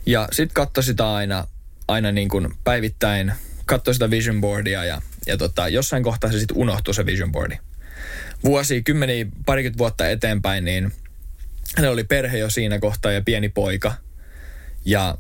[0.07, 1.47] ja sitten katsoi sitä aina,
[1.89, 3.33] aina niin kuin päivittäin,
[3.67, 7.59] katsoi sitä vision boardia ja, ja tota, jossain kohtaa se sitten unohtui se vision boardi
[8.45, 10.93] vuosi, kymmeniä, parikymmentä vuotta eteenpäin, niin
[11.77, 13.95] hänellä oli perhe jo siinä kohtaa ja pieni poika.
[14.85, 15.19] Ja,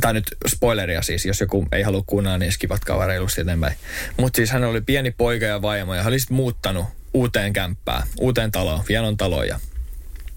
[0.00, 3.76] tai nyt spoileria siis, jos joku ei halua kuunnella, niin skivatkaa reilusti eteenpäin.
[4.16, 8.02] Mutta siis hänellä oli pieni poika ja vaimo ja hän oli sitten muuttanut uuteen kämppään,
[8.20, 9.60] uuteen taloon, hienon taloon ja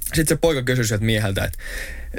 [0.04, 1.58] sitten se poika kysyi sieltä mieheltä, että,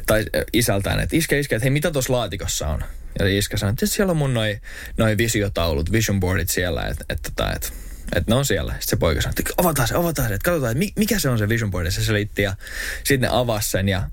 [0.07, 2.81] tai isältään, että iskä, iskä, että hei, mitä tuossa laatikossa on?
[3.19, 4.61] Ja iskä sanoi, että siellä on mun noi,
[4.97, 7.69] noi visiotaulut, vision boardit siellä, että, että, että, että,
[8.17, 8.73] että ne on siellä.
[8.73, 11.39] Sitten se poika sanoi, että avataan se, avataan se, että katsotaan, mi- mikä se on
[11.39, 11.87] se vision board.
[11.87, 12.57] Ja se selitti ja
[13.05, 14.11] sitten ne avasi sen ja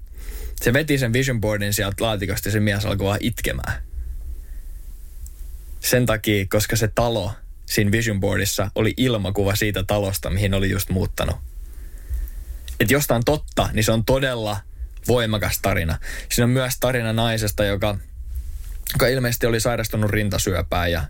[0.63, 3.84] se veti sen vision boardin sieltä laatikosta ja se mies alkoi vaan itkemään.
[5.80, 7.32] Sen takia, koska se talo
[7.65, 11.36] siinä vision boardissa oli ilmakuva siitä talosta, mihin oli just muuttanut
[12.84, 14.58] että jos tämä on totta, niin se on todella
[15.08, 15.97] voimakas tarina.
[16.32, 17.97] Siinä on myös tarina naisesta, joka,
[18.93, 21.04] joka ilmeisesti oli sairastunut rintasyöpään ja,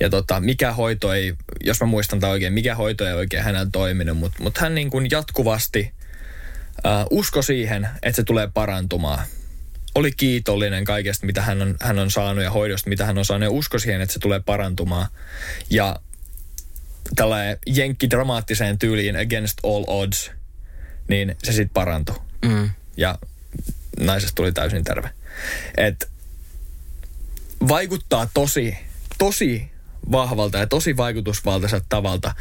[0.00, 3.68] ja tota, mikä hoito ei, jos mä muistan tämä oikein, mikä hoito ei oikein hänellä
[3.72, 5.92] toiminut, mutta mut hän niin kuin jatkuvasti
[6.86, 9.26] äh, usko siihen, että se tulee parantumaan.
[9.94, 13.44] Oli kiitollinen kaikesta, mitä hän on, hän on saanut ja hoidosta, mitä hän on saanut
[13.46, 15.06] ja usko siihen, että se tulee parantumaan.
[15.70, 16.00] Ja
[17.16, 20.30] tällainen jenkki dramaattiseen tyyliin against all odds,
[21.08, 22.16] niin se sitten parantui.
[22.44, 22.70] Mm.
[22.96, 23.18] Ja
[24.00, 25.10] naisesta tuli täysin terve.
[25.76, 26.10] Et
[27.68, 28.76] vaikuttaa tosi,
[29.18, 29.70] tosi
[30.12, 32.34] vahvalta ja tosi vaikutusvaltaiselta tavalta,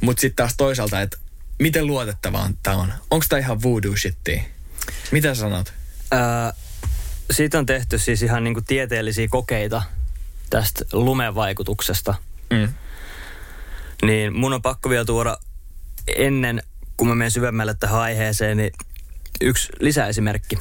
[0.00, 1.18] mutta sitten taas toisaalta, että
[1.58, 2.92] miten luotettavaa tämä on?
[3.10, 4.44] Onko tämä ihan voodoo shittiä?
[5.12, 5.72] Mitä sanot?
[6.10, 6.52] Ää,
[7.30, 9.82] siitä on tehty siis ihan niinku tieteellisiä kokeita
[10.50, 12.14] tästä lumen vaikutuksesta.
[12.50, 12.68] Mm.
[14.02, 15.36] Niin mun on pakko vielä tuoda
[16.16, 16.62] ennen,
[16.96, 18.72] kun mä menen syvemmälle tähän aiheeseen, niin
[19.40, 20.58] yksi lisäesimerkki.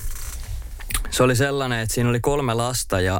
[1.09, 3.19] Se oli sellainen, että siinä oli kolme lasta ja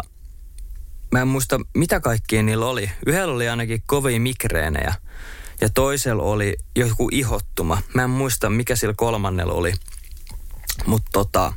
[1.11, 2.91] mä en muista mitä kaikkia niillä oli.
[3.05, 4.95] Yhdellä oli ainakin kovia migreenejä
[5.61, 7.81] ja toisella oli joku ihottuma.
[7.93, 9.73] Mä en muista mikä sillä kolmannella oli.
[10.85, 11.53] Mutta tota,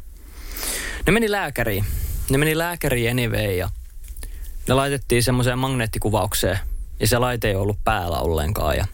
[1.07, 1.85] ne meni lääkäriin.
[2.31, 3.71] Ne meni lääkäriin anyway ja
[4.69, 6.59] ne laitettiin semmoiseen magneettikuvaukseen
[7.01, 8.77] ja se laite ei ollut päällä ollenkaan.
[8.77, 8.87] Ja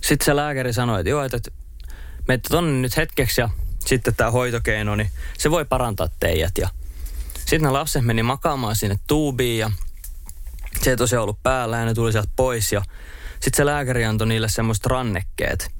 [0.00, 1.38] sitten se lääkäri sanoi, että joo, että
[2.28, 3.48] menette tonne nyt hetkeksi ja
[3.86, 6.58] sitten tämä hoitokeino, niin se voi parantaa teidät.
[6.58, 6.68] Ja
[7.34, 9.70] sitten ne lapset meni makaamaan sinne tuubiin ja
[10.82, 12.72] se ei tosiaan ollut päällä ja ne tuli sieltä pois.
[12.72, 12.82] Ja
[13.40, 15.70] sitten se lääkäri antoi niille semmoiset rannekkeet.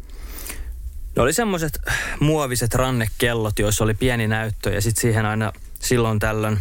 [1.17, 1.79] Ne oli semmoiset
[2.21, 6.59] muoviset rannekellot, joissa oli pieni näyttö ja sitten siihen aina silloin tällöin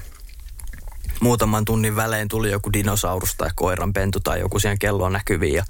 [1.21, 5.53] muutaman tunnin välein tuli joku dinosaurus tai koiranpentu tai joku siihen kelloon näkyviin.
[5.53, 5.65] Ja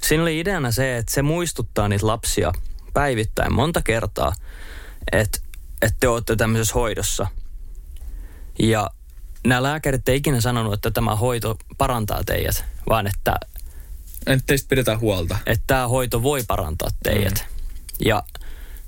[0.00, 2.52] siinä oli ideana se, että se muistuttaa niitä lapsia
[2.92, 4.32] päivittäin monta kertaa,
[5.12, 5.38] että,
[5.82, 7.26] että te olette tämmöisessä hoidossa.
[8.58, 8.90] Ja
[9.44, 13.34] nämä lääkärit ei ikinä sanonut, että tämä hoito parantaa teidät, vaan että,
[14.26, 15.38] Että teistä pidetään huolta.
[15.46, 17.46] että tämä hoito voi parantaa teidät.
[17.48, 17.54] Mm.
[18.04, 18.22] Ja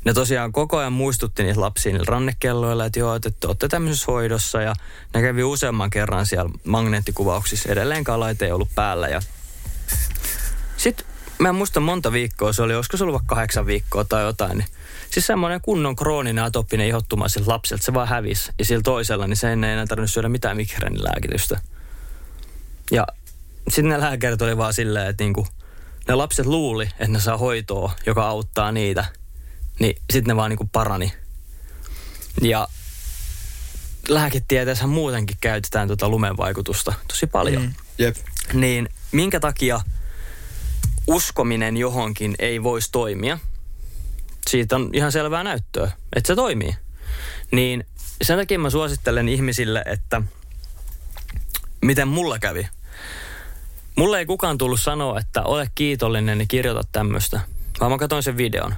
[0.05, 4.13] ne tosiaan koko ajan muistutti niitä lapsia niillä rannekelloilla, että joo, että te olette tämmöisessä
[4.13, 4.63] hoidossa.
[4.63, 4.75] Ja
[5.15, 7.69] ne kävi useamman kerran siellä magneettikuvauksissa.
[7.69, 9.09] Edelleenkaan laite ei ollut päällä.
[9.09, 9.21] Ja
[10.77, 11.07] sitten
[11.39, 14.59] mä en muista monta viikkoa, se oli, olisiko se ollut vaikka kahdeksan viikkoa tai jotain.
[14.59, 14.69] Niin
[15.13, 18.53] siis semmoinen kunnon krooninen atopinen ihottuma siltä lapselta, se vaan hävisi.
[18.59, 21.61] Ja sillä toisella, niin se ei enää tarvinnut syödä mitään migreenilääkitystä.
[22.91, 23.07] Ja
[23.69, 25.47] sitten ne lääkärit oli vaan silleen, että niinku,
[26.09, 29.05] ne lapset luuli, että ne saa hoitoa, joka auttaa niitä.
[29.81, 31.13] Niin sitten ne vaan niinku parani.
[32.43, 32.69] Ja
[34.09, 37.63] lääketieteessä muutenkin käytetään tuota lumen vaikutusta tosi paljon.
[37.63, 37.73] Mm.
[37.99, 38.17] Jep.
[38.53, 39.81] Niin minkä takia
[41.07, 43.39] uskominen johonkin ei voisi toimia?
[44.51, 46.75] Siitä on ihan selvää näyttöä, että se toimii.
[47.51, 47.85] Niin
[48.23, 50.23] sen takia mä suosittelen ihmisille, että
[51.83, 52.69] miten mulla kävi.
[53.97, 57.41] Mulle ei kukaan tullut sanoa, että ole kiitollinen ja kirjoita tämmöistä,
[57.81, 58.75] vaan mä katsoin sen videon.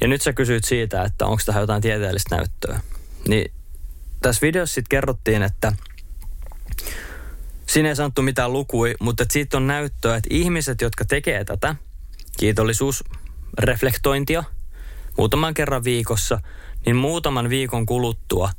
[0.00, 2.80] Ja nyt sä kysyit siitä, että onko tähän jotain tieteellistä näyttöä.
[3.28, 3.52] Niin
[4.22, 5.72] tässä videossa sitten kerrottiin, että
[7.66, 11.76] siinä ei sanottu mitään lukui, mutta siitä on näyttöä, että ihmiset, jotka tekee tätä
[12.38, 14.44] kiitollisuusreflektointia
[15.16, 16.40] muutaman kerran viikossa,
[16.86, 18.50] niin muutaman viikon kuluttua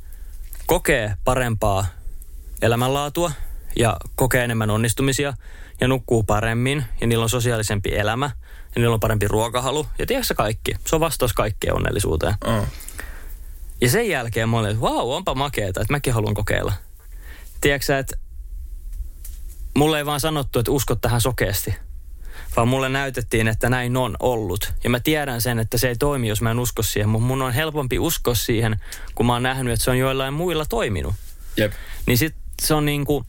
[0.66, 1.86] kokee parempaa
[2.62, 3.32] elämänlaatua
[3.76, 5.34] ja kokee enemmän onnistumisia
[5.80, 8.30] ja nukkuu paremmin ja niillä on sosiaalisempi elämä
[8.74, 9.86] ja niillä on parempi ruokahalu.
[9.98, 10.74] Ja tiedätkö kaikki?
[10.86, 12.34] Se on vastaus kaikkeen onnellisuuteen.
[12.44, 12.66] Oh.
[13.80, 16.72] Ja sen jälkeen mä olin, että vau, onpa makeeta, että mäkin haluan kokeilla.
[17.60, 18.16] Tiedätkö että
[19.76, 21.74] mulle ei vaan sanottu, että usko tähän sokeasti.
[22.58, 24.72] Vaan mulle näytettiin, että näin on ollut.
[24.84, 27.08] Ja mä tiedän sen, että se ei toimi, jos mä en usko siihen.
[27.08, 28.80] Mutta mun on helpompi uskoa siihen,
[29.14, 31.14] kun mä oon nähnyt, että se on joillain muilla toiminut.
[31.56, 31.72] Jep.
[32.06, 33.26] Niin sit se on niinku,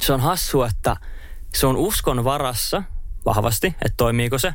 [0.00, 0.96] se on hassua, että
[1.54, 2.82] se on uskon varassa
[3.24, 4.54] vahvasti, että toimiiko se.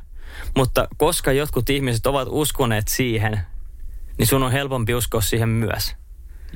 [0.55, 3.39] Mutta koska jotkut ihmiset ovat uskoneet siihen,
[4.17, 5.95] niin sun on helpompi uskoa siihen myös.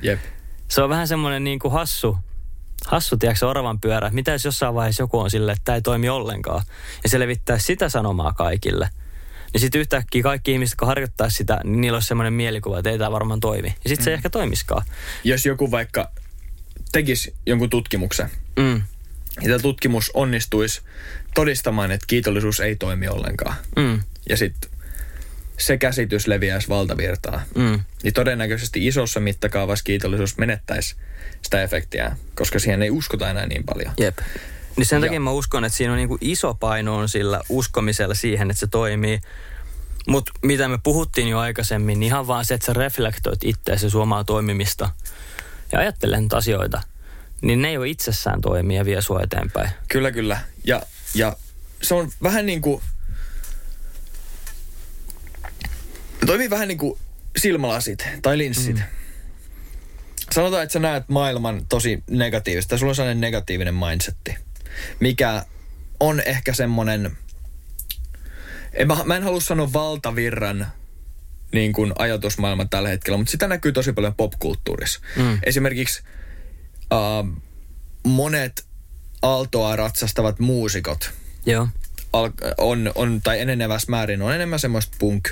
[0.02, 0.20] Jep.
[0.68, 2.18] Se on vähän semmoinen niin kuin hassu,
[2.86, 4.10] hassu, tiedätkö, oravan pyörä.
[4.10, 6.64] Mitä jos jossain vaiheessa joku on silleen, että tämä ei toimi ollenkaan,
[7.02, 8.90] ja se levittää sitä sanomaa kaikille.
[9.52, 12.98] Niin sitten yhtäkkiä kaikki ihmiset, kun harjoittaa sitä, niin niillä olisi semmoinen mielikuva, että ei
[12.98, 13.68] tämä varmaan toimi.
[13.68, 14.04] Ja sitten mm.
[14.04, 14.82] se ei ehkä toimiskaan.
[15.24, 16.10] Jos joku vaikka
[16.92, 18.82] tekisi jonkun tutkimuksen, Mm.
[19.40, 20.82] ja tämä tutkimus onnistuisi
[21.34, 24.00] todistamaan, että kiitollisuus ei toimi ollenkaan, Mm.
[24.28, 24.70] ja sitten
[25.58, 27.80] se käsitys leviäisi valtavirtaa, Mm.
[28.02, 30.96] niin todennäköisesti isossa mittakaavassa kiitollisuus menettäisi
[31.42, 33.92] sitä efektiä, koska siihen ei uskota enää niin paljon.
[33.98, 34.18] Jep.
[34.76, 38.14] Niin sen Ja- takia mä uskon, että siinä on niinku iso paino on sillä uskomisella
[38.14, 39.20] siihen, että se toimii.
[40.08, 44.02] Mutta mitä me puhuttiin jo aikaisemmin, niin ihan vaan se, että sä reflektoit itseäsi sun
[44.02, 44.90] omaa toimimista
[45.72, 46.82] ja ajattelen nyt asioita,
[47.42, 49.70] niin ne jo itsessään toimii ja vie sua eteenpäin.
[49.88, 50.38] Kyllä, kyllä.
[50.64, 50.82] Ja,
[51.14, 51.36] ja
[51.82, 52.82] se on vähän niin kuin...
[56.26, 56.98] Toimii vähän niin kuin
[57.36, 58.76] silmälasit tai linssit.
[58.76, 58.82] Mm.
[60.32, 62.78] Sanotaan, että sä näet maailman tosi negatiivista.
[62.78, 64.36] Sulla on sellainen negatiivinen mindsetti,
[65.00, 65.44] mikä
[66.00, 67.16] on ehkä semmoinen...
[68.72, 70.66] En, mä, mä en halua sanoa valtavirran
[71.52, 75.00] niin kuin ajatusmaailma tällä hetkellä, mutta sitä näkyy tosi paljon popkulttuurissa.
[75.16, 75.38] Mm.
[75.42, 76.02] Esimerkiksi
[76.92, 77.42] uh,
[78.04, 78.64] monet
[79.22, 81.12] aaltoa ratsastavat muusikot
[81.46, 81.68] Joo.
[82.12, 85.28] al- on, on, tai enenevässä määrin on enemmän semmoista punk,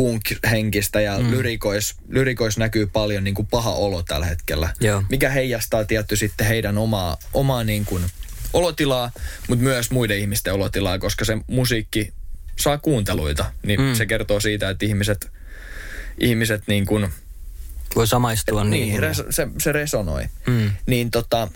[0.00, 1.30] punk-henkistä ja mm.
[1.30, 5.02] lyrikois, lyrikois näkyy paljon niin kuin paha olo tällä hetkellä, Joo.
[5.10, 8.04] mikä heijastaa tietty sitten heidän omaa, omaa niin kuin
[8.52, 9.10] olotilaa,
[9.48, 12.12] mutta myös muiden ihmisten olotilaa, koska se musiikki
[12.60, 13.94] saa kuunteluita, niin Mm.
[13.94, 15.30] se kertoo siitä, että ihmiset,
[16.20, 17.08] ihmiset niin kuin,
[17.96, 19.00] Voi samaistua niin, niihin.
[19.00, 20.24] res, se, se resonoi.
[20.46, 20.70] Mm.
[20.86, 21.48] Niin tota,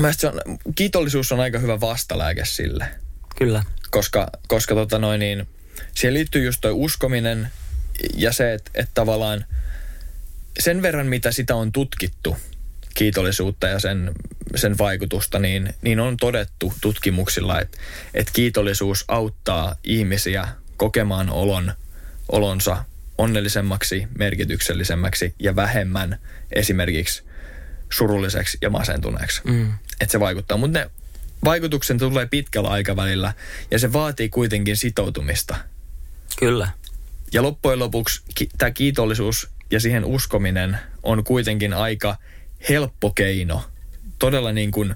[0.00, 0.40] mä se on,
[0.74, 2.86] kiitollisuus on aika hyvä vastalääke sille,
[3.36, 3.64] Kyllä.
[3.90, 5.48] koska, koska tota noin niin,
[5.94, 7.48] siihen liittyy just toi uskominen
[8.16, 9.44] ja se, että et tavallaan
[10.58, 12.36] sen verran, mitä sitä on tutkittu,
[12.94, 14.12] kiitollisuutta ja sen,
[14.56, 17.78] sen vaikutusta, niin, niin on todettu tutkimuksilla, että,
[18.14, 21.72] että kiitollisuus auttaa ihmisiä kokemaan olon,
[22.32, 22.84] olonsa
[23.18, 26.18] onnellisemmaksi, merkityksellisemmäksi ja vähemmän
[26.52, 27.22] esimerkiksi
[27.92, 29.40] surulliseksi ja masentuneeksi.
[29.44, 29.72] Mm.
[30.00, 30.90] Että se vaikuttaa, mutta ne
[31.44, 33.34] vaikutukset tulee pitkällä aikavälillä
[33.70, 35.56] ja se vaatii kuitenkin sitoutumista.
[36.38, 36.68] Kyllä.
[37.32, 42.16] Ja loppujen lopuksi ki- tämä kiitollisuus ja siihen uskominen on kuitenkin aika
[42.68, 43.64] helppo keino.
[44.18, 44.94] Todella niin kuin,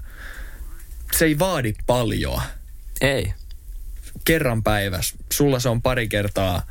[1.17, 2.41] se ei vaadi paljon.
[3.01, 3.33] Ei.
[4.25, 5.15] Kerran päivässä.
[5.31, 6.65] Sulla se on pari kertaa,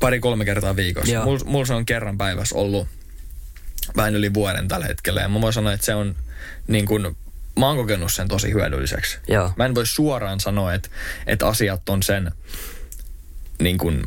[0.00, 1.24] pari-kolme kertaa viikossa.
[1.24, 2.88] Mulla mul se on kerran päivässä ollut
[3.96, 5.20] vähän yli vuoden tällä hetkellä.
[5.20, 6.16] Ja mä voin sanoa, että se on
[6.68, 7.16] niin kuin,
[7.60, 9.18] mä oon kokenut sen tosi hyödylliseksi.
[9.28, 9.52] Joo.
[9.56, 10.88] Mä en voi suoraan sanoa, että,
[11.26, 12.32] että asiat on sen,
[13.62, 14.02] niin kuin,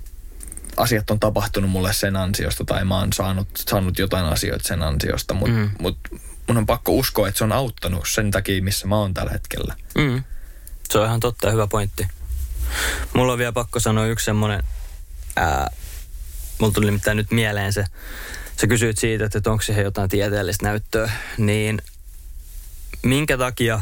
[0.78, 5.34] asiat on tapahtunut mulle sen ansiosta tai mä oon saanut, saanut jotain asioita sen ansiosta,
[5.34, 5.70] mutta Mm.
[5.80, 5.98] mut
[6.48, 9.76] mun on pakko uskoa, että se on auttanut sen takia, missä mä oon tällä hetkellä.
[9.98, 10.24] Mm.
[10.92, 12.08] Se on ihan totta ja hyvä pointti.
[13.14, 14.64] Mulla on vielä pakko sanoa yksi semmoinen,
[15.36, 15.72] ää,
[16.60, 17.86] mulla tuli nimittäin nyt mieleen se,
[18.62, 21.82] sä kysyit siitä, että onko siihen jotain tieteellistä näyttöä, niin
[23.04, 23.82] minkä takia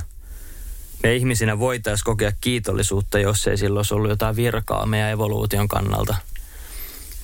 [1.04, 6.16] me ihmisinä voitaisiin kokea kiitollisuutta, jos ei silloin olisi ollut jotain virkaa meidän evoluution kannalta.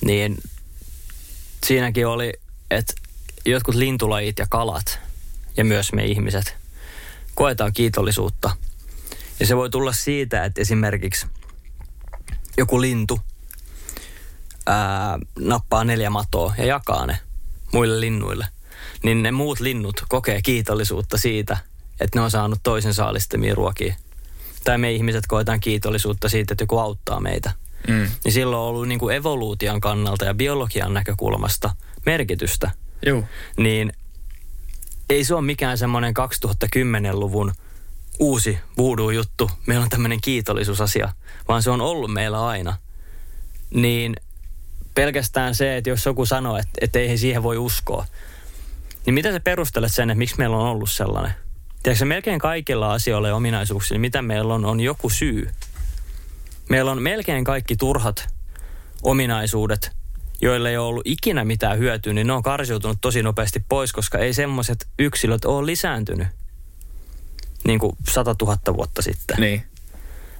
[0.00, 0.38] Niin
[1.66, 2.32] siinäkin oli,
[2.70, 2.94] että
[3.46, 4.98] jotkut lintulajit ja kalat
[5.56, 6.56] ja myös me ihmiset
[7.34, 8.50] koetaan kiitollisuutta.
[9.40, 11.26] Ja se voi tulla siitä, että esimerkiksi
[12.56, 13.20] joku lintu
[14.66, 17.18] ää, nappaa neljä matoa ja jakaa ne
[17.72, 18.46] muille linnuille.
[19.02, 21.56] Niin ne muut linnut kokee kiitollisuutta siitä,
[22.00, 23.94] että ne on saanut toisen saalistamia ruokia.
[24.64, 27.52] Tai me ihmiset koetaan kiitollisuutta siitä, että joku auttaa meitä.
[27.88, 28.08] Mm.
[28.24, 31.70] Niin silloin on ollut niin kuin evoluution kannalta ja biologian näkökulmasta
[32.06, 32.70] merkitystä.
[33.06, 33.24] Joo.
[33.56, 33.92] Niin
[35.10, 37.52] ei se ole mikään semmoinen 2010-luvun
[38.18, 39.50] uusi voodoo-juttu.
[39.66, 41.12] Meillä on tämmöinen kiitollisuusasia,
[41.48, 42.76] vaan se on ollut meillä aina.
[43.74, 44.16] Niin
[44.94, 48.06] pelkästään se, että jos joku sanoo, että, että ei siihen voi uskoa,
[49.06, 51.32] niin mitä sä perustelet sen, että miksi meillä on ollut sellainen?
[51.82, 55.50] Tiedätkö, melkein kaikilla asioilla ja ominaisuuksilla, mitä meillä on, on joku syy.
[56.68, 58.28] Meillä on melkein kaikki turhat
[59.02, 59.90] ominaisuudet,
[60.40, 64.18] joille ei ole ollut ikinä mitään hyötyä, niin ne on karsiutunut tosi nopeasti pois, koska
[64.18, 66.28] ei semmoiset yksilöt ole lisääntynyt
[67.64, 69.36] niin kuin 100 000 vuotta sitten.
[69.40, 69.62] Niin.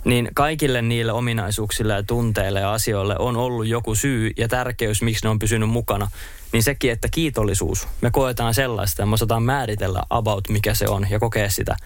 [0.09, 5.25] Niin kaikille niille ominaisuuksille ja tunteille ja asioille on ollut joku syy ja tärkeys, miksi
[5.25, 6.11] ne on pysynyt mukana.
[6.53, 11.07] Niin sekin, että kiitollisuus, me koetaan sellaista ja me osataan määritellä about mikä se on
[11.11, 11.77] ja kokea sitä.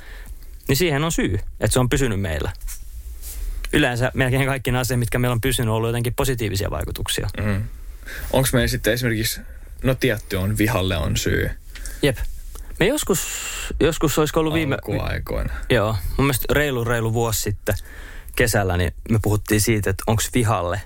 [0.69, 2.53] Niin siihen on syy, että se on pysynyt meillä.
[3.73, 7.29] Yleensä melkein kaikki ne asiat, mitkä meillä on pysynyt, on ollut jotenkin positiivisia vaikutuksia.
[7.45, 7.65] Mm.
[8.33, 9.41] Onko meillä sitten esimerkiksi,
[9.83, 11.51] no tietty on, vihalle on syy
[12.03, 12.17] Jep.
[12.81, 13.27] Me joskus,
[13.81, 14.75] joskus olisiko ollut viime...
[14.75, 15.53] alkuaikoina.
[15.71, 17.75] Joo, mun mielestä reilu reilu vuosi sitten
[18.37, 20.81] kesällä, niin me puhuttiin siitä, että onko vihalle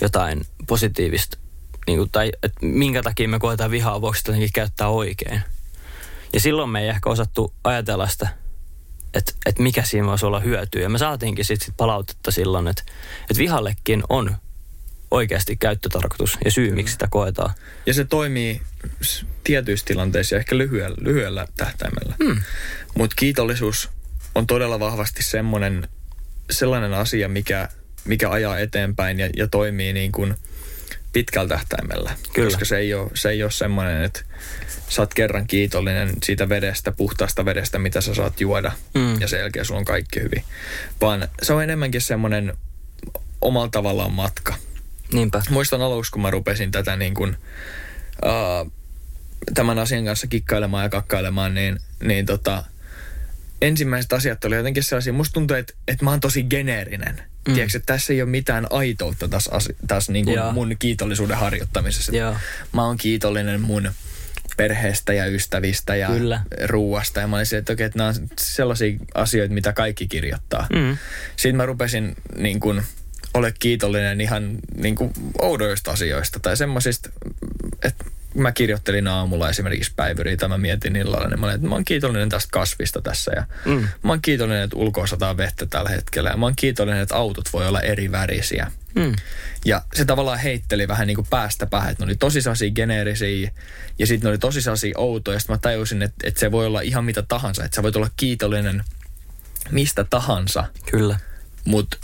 [0.00, 1.38] jotain positiivista,
[1.86, 5.42] niin kuin, tai että minkä takia me koetaan vihaa, voiko sitä käyttää oikein.
[6.32, 8.28] Ja silloin me ei ehkä osattu ajatella sitä,
[9.14, 10.82] että, että mikä siinä voisi olla hyötyä.
[10.82, 12.82] Ja me saatiinkin sitten sit palautetta silloin, että,
[13.20, 14.36] että vihallekin on
[15.10, 17.50] oikeasti käyttötarkoitus ja syy, miksi sitä koetaan.
[17.86, 18.62] Ja se toimii
[19.44, 22.14] tietyissä tilanteissa ehkä lyhyellä, lyhyellä tähtäimellä.
[22.24, 22.40] Hmm.
[22.96, 23.90] Mutta kiitollisuus
[24.34, 25.88] on todella vahvasti semmoinen,
[26.50, 27.68] sellainen asia, mikä,
[28.04, 30.34] mikä ajaa eteenpäin ja, ja toimii niin kuin
[31.12, 32.16] pitkällä tähtäimellä.
[32.32, 32.46] Kyllä.
[32.46, 34.20] Koska se ei, ole, se ei ole semmoinen, että
[34.88, 38.72] sä oot kerran kiitollinen siitä vedestä, puhtaasta vedestä, mitä sä saat juoda.
[38.94, 39.20] Mm.
[39.20, 40.44] Ja sen jälkeen sulla on kaikki hyvin.
[41.00, 42.56] Vaan se on enemmänkin semmoinen
[43.40, 44.54] omalla tavallaan matka
[45.12, 45.42] Niinpä.
[45.50, 47.36] muistan aluksi, kun mä rupesin tätä niin kuin,
[48.24, 48.72] uh,
[49.54, 52.64] tämän asian kanssa kikkailemaan ja kakkailemaan, niin, niin tota,
[53.62, 57.22] ensimmäiset asiat oli jotenkin sellaisia, musta tuntuu, että, että mä oon tosi geneerinen.
[57.48, 57.54] Mm.
[57.54, 59.50] Tiedätkö, että tässä ei ole mitään aitoutta tässä,
[59.86, 60.52] tässä niin kuin Joo.
[60.52, 62.16] mun kiitollisuuden harjoittamisessa.
[62.16, 62.36] Joo.
[62.72, 63.90] Mä oon kiitollinen mun
[64.56, 66.40] perheestä ja ystävistä ja Kyllä.
[66.64, 67.20] ruuasta.
[67.20, 70.66] Ja mä olin silleen, että okei, että nämä on sellaisia asioita, mitä kaikki kirjoittaa.
[70.72, 70.96] Mm.
[71.36, 72.82] Sitten mä rupesin niin kuin,
[73.34, 77.10] ole kiitollinen ihan niin kuin oudoista asioista tai semmoisista,
[77.82, 78.04] että
[78.42, 81.84] mä kirjoittelin aamulla esimerkiksi päivyriä tai mä mietin illalla, niin mä olin, että mä oon
[81.84, 83.88] kiitollinen tästä kasvista tässä ja Mm.
[84.02, 87.52] mä oon kiitollinen, että ulkoa sataa vettä tällä hetkellä ja mä oon kiitollinen, että autot
[87.52, 88.72] voi olla eri värisiä.
[88.94, 89.12] Mm.
[89.64, 93.50] Ja se tavallaan heitteli vähän niin kuin päästä päähän, että ne oli tosi sellaisia geneerisiä
[93.98, 95.34] ja sitten ne oli tosi sellaisia outoja.
[95.36, 97.96] Ja sitten mä tajusin, että, että se voi olla ihan mitä tahansa, että sä voit
[97.96, 98.84] olla kiitollinen
[99.70, 101.18] mistä tahansa, Kyllä.
[101.64, 101.96] mutta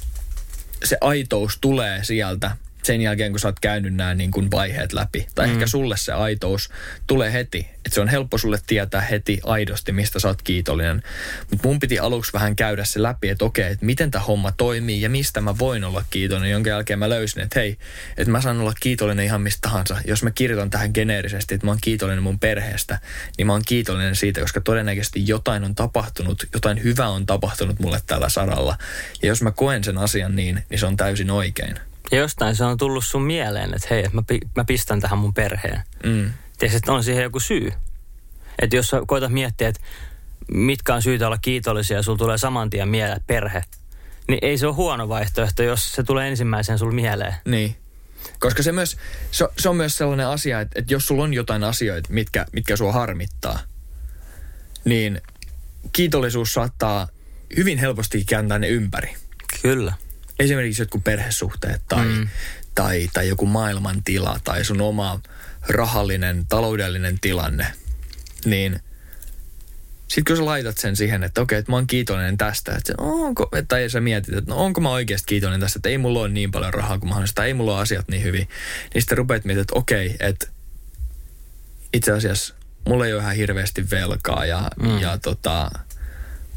[0.84, 5.26] se aitous tulee sieltä sen jälkeen, kun sä oot käynyt nämä niin kuin vaiheet läpi.
[5.34, 5.52] Tai mm.
[5.52, 6.70] ehkä sulle se aitous
[7.06, 7.66] tulee heti.
[7.74, 11.02] Että se on helppo sulle tietää heti aidosti, mistä sä oot kiitollinen.
[11.50, 15.02] Mutta mun piti aluksi vähän käydä se läpi, että okei, että miten tämä homma toimii
[15.02, 16.50] ja mistä mä voin olla kiitollinen.
[16.50, 17.78] Jonka jälkeen mä löysin, että hei,
[18.16, 19.96] että mä saan olla kiitollinen ihan mistä tahansa.
[20.06, 22.98] Jos mä kirjoitan tähän geneerisesti, että mä oon kiitollinen mun perheestä,
[23.38, 28.00] niin mä oon kiitollinen siitä, koska todennäköisesti jotain on tapahtunut, jotain hyvää on tapahtunut mulle
[28.06, 28.78] tällä saralla.
[29.22, 31.76] Ja jos mä koen sen asian niin, niin se on täysin oikein.
[32.10, 34.22] Ja jostain se on tullut sun mieleen, että hei, että mä,
[34.56, 35.80] mä pistän tähän mun perheen.
[36.04, 36.30] Mm.
[36.58, 37.72] Tiedätkö, että on siihen joku syy.
[38.58, 39.80] Että jos sä koetat miettiä, että
[40.48, 43.62] mitkä on syytä olla kiitollisia ja sulla tulee saman tien mieleen perhe,
[44.28, 47.34] niin ei se ole huono vaihtoehto, jos se tulee ensimmäisen sulla mieleen.
[47.44, 47.76] Niin.
[48.38, 48.96] Koska se, myös,
[49.30, 52.76] se, se on myös sellainen asia, että, että jos sulla on jotain asioita, mitkä, mitkä
[52.76, 53.58] sua harmittaa,
[54.84, 55.20] niin
[55.92, 57.08] kiitollisuus saattaa
[57.56, 59.14] hyvin helposti kääntää ne ympäri.
[59.62, 59.92] Kyllä.
[60.38, 62.28] Esimerkiksi jotkut perhesuhteet tai, mm.
[62.74, 65.20] tai, tai joku maailmantila tai sun oma
[65.68, 67.66] rahallinen, taloudellinen tilanne.
[68.44, 68.80] Niin
[70.08, 72.94] sitten kun sä laitat sen siihen, että okei, että mä oon kiitollinen tästä, että se,
[72.98, 76.28] onko, tai sä mietit, että no onko mä oikeasti kiitollinen tästä, että ei mulla ole
[76.28, 78.48] niin paljon rahaa kuin mahdollista, tai ei mulla ole asiat niin hyvin,
[78.94, 80.46] niin sitten rupeat miettimään, että okei, että
[81.92, 82.54] itse asiassa
[82.88, 84.98] mulla ei ole ihan hirveästi velkaa ja, mm.
[84.98, 85.70] ja tota,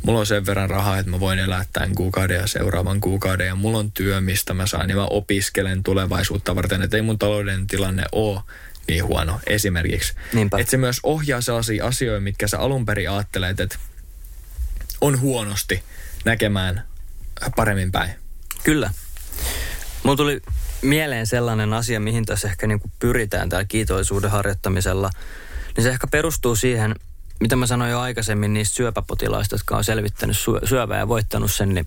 [0.03, 3.55] mulla on sen verran rahaa, että mä voin elää tämän kuukauden ja seuraavan kuukauden ja
[3.55, 7.67] mulla on työ, mistä mä saan ja mä opiskelen tulevaisuutta varten, että ei mun talouden
[7.67, 8.41] tilanne ole
[8.87, 10.13] niin huono esimerkiksi.
[10.33, 10.57] Niinpä.
[10.59, 13.77] Että se myös ohjaa sellaisia asioita, mitkä sä alun perin ajattelet, että
[15.01, 15.83] on huonosti
[16.25, 16.83] näkemään
[17.55, 18.11] paremmin päin.
[18.63, 18.91] Kyllä.
[20.03, 20.41] Mulla tuli
[20.81, 25.09] mieleen sellainen asia, mihin tässä ehkä niin pyritään täällä kiitollisuuden harjoittamisella.
[25.75, 26.95] Niin se ehkä perustuu siihen,
[27.39, 31.73] mitä mä sanoin jo aikaisemmin niistä syöpäpotilaista, jotka on selvittänyt syö- syövää ja voittanut sen,
[31.73, 31.85] niin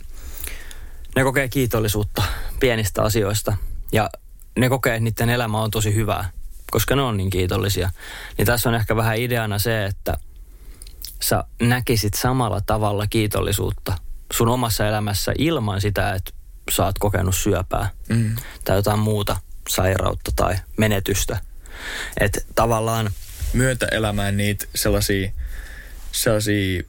[1.17, 2.23] ne kokee kiitollisuutta
[2.61, 3.57] pienistä asioista.
[3.93, 4.11] Ja
[4.59, 6.31] ne kokee, että niiden elämä on tosi hyvää,
[6.71, 7.91] koska ne on niin kiitollisia.
[8.39, 10.17] Niin tässä on ehkä vähän ideana se, että
[11.23, 13.93] sä näkisit samalla tavalla kiitollisuutta
[14.33, 16.31] sun omassa elämässä ilman sitä, että
[16.71, 18.37] sä oot kokenut syöpää Mm.
[18.65, 19.37] tai jotain muuta
[19.69, 21.39] sairautta tai menetystä.
[22.21, 23.11] Että tavallaan,
[23.53, 25.31] Myötä elämään niitä sellaisia,
[26.13, 26.83] sellaisia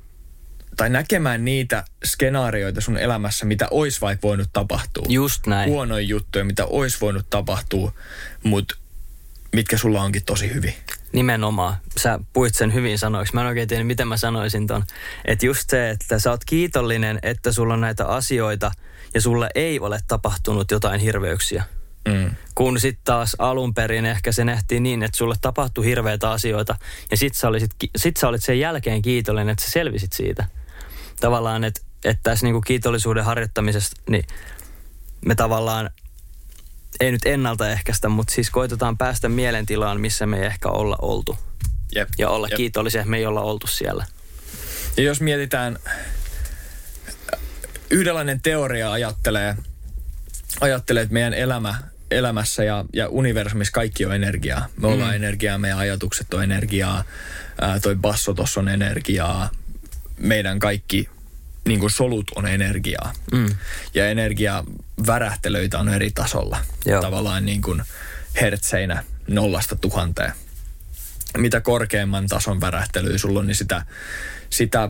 [0.77, 5.05] tai näkemään niitä skenaarioita sun elämässä, mitä olisi vaikka voinut tapahtua.
[5.09, 5.69] just näin.
[5.69, 7.93] Huonoja juttuja, mitä olisi voinut tapahtua,
[8.43, 8.75] mutta
[9.55, 10.73] mitkä sulla onkin tosi hyvin.
[11.13, 11.75] Nimenomaan.
[11.97, 13.33] Sä puit sen hyvin sanoiksi.
[13.33, 14.83] Mä en oikein tiedä, miten mä sanoisin ton.
[15.25, 18.71] Että just se, että sä oot kiitollinen, että sulla on näitä asioita
[19.13, 21.63] ja sulle ei ole tapahtunut jotain hirveyksiä.
[22.07, 22.35] Mm.
[22.55, 26.75] Kun sitten taas alun perin ehkä se nähtiin niin, että sulle tapahtui hirveitä asioita
[27.11, 30.45] ja sit sä, olisit, sit sä olit sen jälkeen kiitollinen, että sä selvisit siitä.
[31.19, 34.23] Tavallaan, että, että tässä niinku kiitollisuuden harjoittamisessa, niin
[35.25, 35.89] me tavallaan
[36.99, 41.37] ei nyt ennaltaehkäistä, mutta siis koitetaan päästä mielentilaan, missä me ei ehkä olla oltu.
[41.95, 42.09] Jep.
[42.17, 42.57] Ja olla Jep.
[42.57, 44.05] kiitollisia, että me ei olla oltu siellä.
[44.97, 45.79] Ja jos mietitään,
[47.89, 49.55] yhdenlainen teoria ajattelee,
[50.61, 51.75] ajattelee että meidän elämä,
[52.11, 54.67] elämässä ja, ja universumissa kaikki on energiaa.
[54.77, 55.15] Me ollaan Mm.
[55.15, 57.03] energiaa, meidän ajatukset on energiaa,
[57.61, 59.49] ää, toi basso tossa on energiaa,
[60.19, 61.09] meidän kaikki
[61.67, 63.13] niin kuin solut on energiaa.
[63.31, 63.49] Mm.
[63.93, 66.57] Ja energiavärähtelöitä on eri tasolla.
[66.85, 67.01] Joo.
[67.01, 67.81] Tavallaan niin kuin
[68.41, 70.31] hertseinä nollasta tuhanteen.
[71.37, 73.85] Mitä korkeamman tason värähtelyä sulla on, niin sitä,
[74.49, 74.89] sitä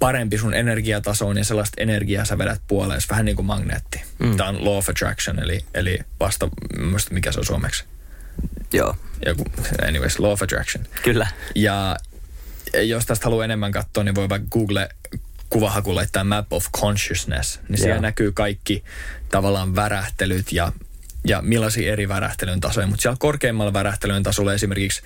[0.00, 3.00] parempi sun energiataso on ja sellaista energiaa sä vedät puoleen.
[3.10, 4.02] Vähän niin kuin magneetti.
[4.18, 4.36] Mm.
[4.36, 7.84] Tämä on law of attraction, eli, eli vasta, muista mikä se on suomeksi.
[8.72, 9.44] Joo, Joku,
[9.88, 10.84] anyways, law of attraction.
[11.02, 11.26] kyllä.
[11.54, 11.96] Ja
[12.82, 14.88] jos tästä haluaa enemmän katsoa, niin voi vaikka Google
[15.50, 17.60] kuvahaku laittaa Map of Consciousness.
[17.68, 18.02] Niin siellä Joo.
[18.02, 18.84] näkyy kaikki
[19.30, 20.72] tavallaan värähtelyt ja,
[21.24, 22.86] ja millaisia eri värähtelyn tasoja.
[22.86, 25.02] Mutta siellä korkeimmalla värähtelyn tasolla esimerkiksi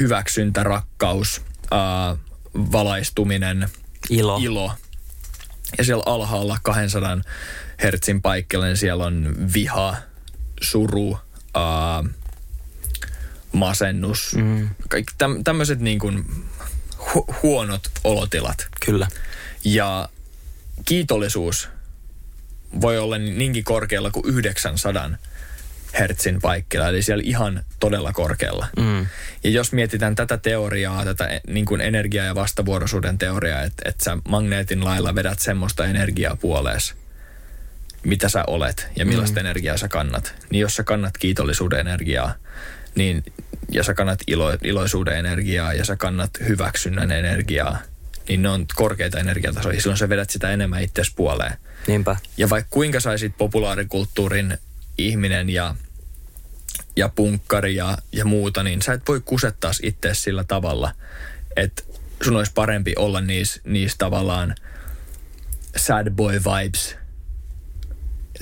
[0.00, 2.16] hyväksyntä, rakkaus, ää,
[2.54, 3.68] valaistuminen,
[4.08, 4.38] Ilo.
[4.42, 4.72] ilo.
[5.78, 7.18] Ja siellä alhaalla 200
[7.82, 9.96] hertsin paikkeilla, niin siellä on viha,
[10.60, 11.18] suru,
[11.54, 12.04] ää,
[13.52, 16.24] masennus, Mm, kaikki täm, tämmöiset niin kuin
[16.98, 18.66] hu- huonot olotilat.
[18.86, 19.08] kyllä.
[19.64, 20.08] Ja
[20.84, 21.68] kiitollisuus
[22.80, 25.10] voi olla niinkin korkealla kuin 900
[25.98, 28.66] hertsin paikkeilla, eli siellä ihan todella korkealla.
[28.76, 29.06] Mm,
[29.44, 34.04] Ja jos mietitään tätä teoriaa, tätä e- niin kuin energia- ja vastavuoroisuuden teoriaa, että, että
[34.04, 36.94] sä magneetin lailla vedät semmoista energiaa puolees,
[38.04, 39.46] mitä sä olet ja millaista mm.
[39.46, 40.34] energiaa sä kannat.
[40.50, 42.34] Niin jos sä kannat kiitollisuuden energiaa,
[42.94, 43.22] niin,
[43.72, 47.78] ja sä kannat ilo, iloisuuden energiaa ja sä kannat hyväksynnän energiaa,
[48.28, 49.80] niin ne on korkeita energiatasoja.
[49.80, 51.52] Silloin sä vedät sitä enemmän itsesi puoleen.
[51.86, 52.16] niinpä.
[52.36, 54.58] Ja vaikka kuinka saisit populaarikulttuurin
[54.98, 55.74] ihminen ja,
[56.96, 60.92] ja punkkari ja, ja muuta, niin sä et voi kusettaa itse sillä tavalla,
[61.56, 61.82] että
[62.24, 64.54] sun olisi parempi olla niissä, niissä tavallaan
[65.76, 66.96] sad boy vibes,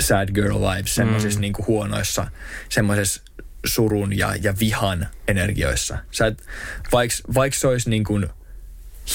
[0.00, 1.40] sad girl vibes, semmoisissa mm.
[1.40, 2.30] niinku huonoissa,
[2.68, 3.22] semmoisissa
[3.66, 5.98] surun ja, ja vihan energioissa.
[6.10, 6.42] Sä et,
[6.92, 8.26] vaikka vaik se olisi niin kuin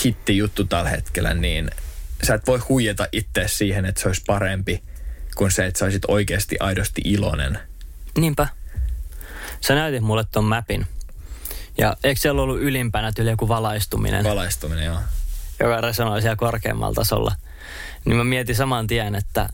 [0.03, 1.71] hitti juttu tällä hetkellä, niin
[2.23, 4.83] sä et voi huijata itse siihen, että se olisi parempi
[5.35, 7.59] kuin se, että sä olisit oikeasti aidosti iloinen.
[8.17, 8.47] Niinpä.
[9.67, 10.87] Sä näytit mulle ton mapin.
[11.77, 14.99] Ja eikö siellä ollut ylimpänä tyyli joku valaistuminen, Valaistuminen, joo.
[15.59, 17.35] joka resonoi siellä korkeammalla tasolla?
[18.05, 19.49] Niin mä mietin saman tien, että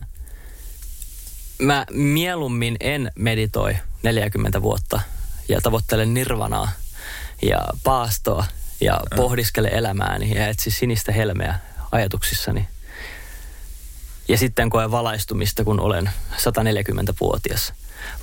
[1.60, 5.02] mä mieluummin en meditoi 40 vuotta
[5.50, 6.72] ja tavoittelen nirvanaa
[7.42, 8.46] ja paastoa
[8.82, 11.60] ja pohdiskele elämääni ja etsi sinistä helmeä
[11.92, 12.68] ajatuksissani.
[14.28, 17.74] Ja sitten koe valaistumista, kun olen 140-vuotias.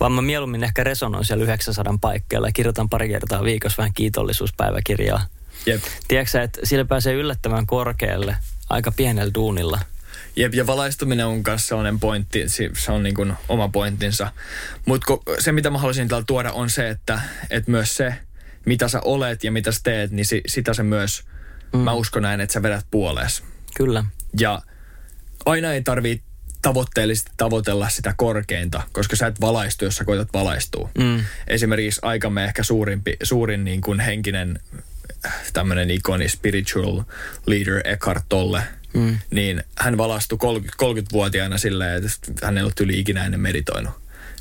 [0.00, 5.26] Vaan mä mieluummin ehkä resonoin siellä 900 paikkeilla ja kirjoitan pari kertaa viikossa vähän kiitollisuuspäiväkirjaa.
[5.66, 5.82] Jep.
[6.08, 8.36] Tiedätkö että sillä pääsee yllättävän korkealle
[8.70, 9.80] aika pienellä duunilla.
[10.36, 14.32] Jep, ja valaistuminen on myös sellainen pointti, se on niin kuin oma pointtinsa.
[14.86, 15.06] Mutta
[15.38, 17.20] se, mitä mä haluaisin täällä tuoda, on se, että,
[17.50, 18.14] että myös se,
[18.64, 21.24] mitä sä olet ja mitä sä teet, niin si, sitä se myös,
[21.72, 21.78] mm.
[21.78, 23.42] mä uskon näin, että sä vedät puolees.
[23.76, 24.04] Kyllä.
[24.40, 24.62] Ja
[25.46, 26.22] aina ei tarvii
[26.66, 30.90] tavoitteellisesti tavoitella sitä korkeinta, koska sä et valaistu, jos sä koetat valaistua.
[30.98, 31.24] Mm.
[31.48, 34.58] Esimerkiksi aikamme ehkä suurimpi, suurin niin kuin henkinen
[35.52, 37.02] tämmöinen ikoni spiritual
[37.46, 38.62] leader Eckhart Tolle,
[38.94, 39.18] mm.
[39.30, 43.92] niin hän valastui 30, 30-vuotiaana silleen, että hän ei ollut yli ikinä ennen meditoinut.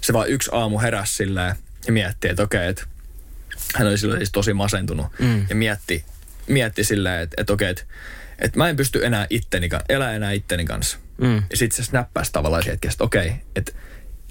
[0.01, 1.55] Se vaan yksi aamu heräsi silleen
[1.87, 2.83] ja mietti, että okei, että
[3.75, 5.45] hän oli silloin siis tosi masentunut mm.
[5.49, 6.05] ja mietti,
[6.47, 7.83] mietti silleen, että, että okei, että,
[8.39, 11.04] että mä en pysty enää itteni, elää enää itteni kanssa.
[11.17, 11.43] Mm.
[11.49, 13.71] Ja sitten se snappasi tavallaan siihen hetkessä, että okei, että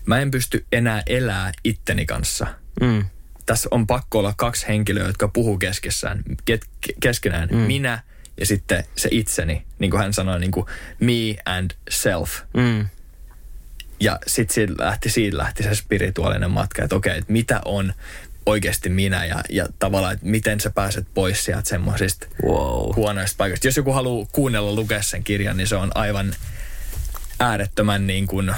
[0.07, 2.47] mä en pysty enää elää itteni kanssa.
[2.81, 3.05] Mm.
[3.47, 7.49] Tässä on pakko olla kaksi henkilöä, jotka puhuu keskessään, ke- keskenään.
[7.53, 7.57] Mm.
[7.57, 8.03] Minä
[8.41, 10.67] ja sitten se itseni, niin kuin hän sanoi, niin kuin
[11.01, 12.41] me and self.
[12.57, 12.87] Mm.
[14.01, 17.95] Ja sitten siitä lähti, siitä lähti se spirituaalinen matka, että okei, että mitä on
[18.47, 22.95] oikeasti minä ja, ja tavallaan, että miten sä pääset pois sieltä semmoisista Wow.
[22.97, 23.67] huonoista paikoista.
[23.67, 26.35] Jos joku haluaa kuunnella lukea sen kirjan, niin se on aivan
[27.45, 28.55] äärettömän niin kuin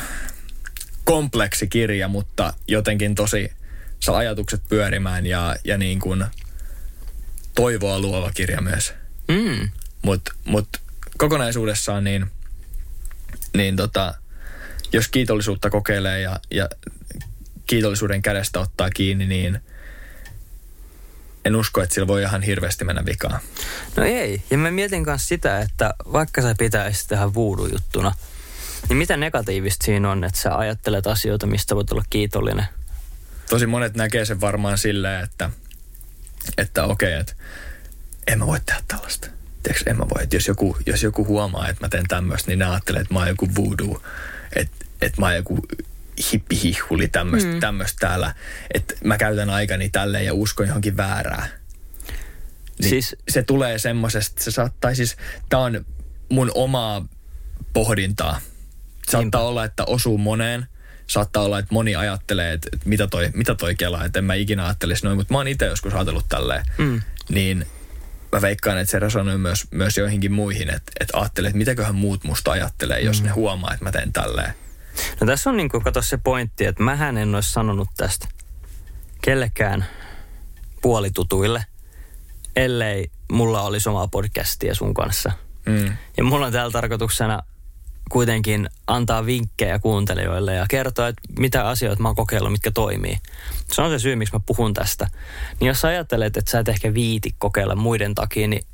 [1.04, 3.52] kompleksi kirja, mutta jotenkin tosi
[4.00, 6.24] saa ajatukset pyörimään ja, ja niin kuin
[7.54, 8.94] toivoa luova kirja myös.
[9.28, 9.70] Mm.
[10.02, 10.68] Mutta mut
[11.18, 12.26] kokonaisuudessaan niin,
[13.56, 14.14] niin tota,
[14.92, 16.68] jos kiitollisuutta kokeilee ja, ja
[17.66, 19.60] kiitollisuuden kädestä ottaa kiinni, niin
[21.44, 23.40] en usko, että sillä voi ihan hirveästi mennä vikaan.
[23.96, 24.42] No ei.
[24.50, 28.12] Ja mä mietin myös sitä, että vaikka sä pitäisi tähän voodoo-juttuna,
[28.88, 32.66] niin mitä negatiivista siinä on, että sä ajattelet asioita, mistä voit olla kiitollinen?
[33.50, 35.50] Tosi monet näkee sen varmaan silleen, että,
[36.58, 37.32] että okei, että
[38.26, 39.28] en mä voi tehdä tällaista.
[39.62, 40.22] Tiedätkö, en mä voi.
[40.22, 43.20] Että jos joku, jos joku huomaa, että mä teen tämmöistä, niin ne ajattelee, että mä
[43.20, 44.02] oon joku voodoo.
[44.56, 45.66] Että, että mä oon joku
[46.32, 47.60] hippihihuli tämmöistä mm.
[48.00, 48.34] täällä.
[48.74, 51.48] Että mä käytän aikani tälleen ja uskon johonkin väärää.
[52.78, 55.16] Niin Siis- siis, se tulee semmoisesta, se saattaa siis,
[55.48, 55.86] tää on
[56.28, 57.06] mun omaa
[57.72, 58.40] pohdintaa.
[59.08, 60.66] Saattaa olla, että osuu moneen.
[61.06, 64.64] Saattaa olla, että moni ajattelee, että, mitä, toi, mitä toi kelaa, että en mä ikinä
[64.64, 66.64] ajattelisi noin, mutta mä oon itse joskus ajatellut tälleen.
[66.78, 67.02] Mm.
[67.28, 67.66] Niin
[68.32, 72.24] mä veikkaan, että se resonoi myös, myös joihinkin muihin, että, että ajattelee, että mitäköhän muut
[72.24, 74.54] musta ajattelee, jos ne huomaa, että mä teen tälleen.
[75.20, 78.28] No tässä on niin kuin, kato se pointti, että mähän en olisi sanonut tästä
[79.22, 79.84] kellekään
[80.82, 81.64] puolitutuille,
[82.56, 85.32] ellei mulla olisi omaa podcastia sun kanssa.
[85.66, 85.96] Mm.
[86.16, 87.42] Ja mulla on täällä tarkoituksena
[88.10, 93.18] kuitenkin antaa vinkkejä kuuntelijoille ja kertoa, että mitä asioita mä oon kokeillut, mitkä toimii.
[93.72, 95.06] Se on se syy, miksi mä puhun tästä.
[95.60, 98.66] Niin jos sä ajattelet, että sä et ehkä viiti kokeilla muiden takia, niin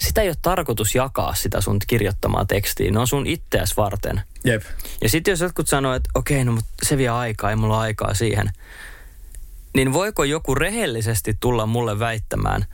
[0.00, 2.90] sitä ei ole tarkoitus jakaa sitä sun kirjoittamaa tekstiä.
[2.90, 4.20] Ne on sun itseäs varten.
[4.44, 4.62] Jep.
[5.02, 8.14] Ja sitten jos jotkut sanoo, että okei, no mutta se vie aikaa, ei mulla aikaa
[8.14, 8.50] siihen.
[9.74, 12.66] Niin voiko joku rehellisesti tulla mulle väittämään,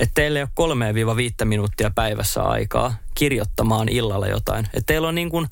[0.00, 4.64] että teillä ei ole kolmea viiva viittä minuuttia päivässä aikaa kirjoittamaan illalla jotain.
[4.64, 5.46] Että teillä on niin kuin,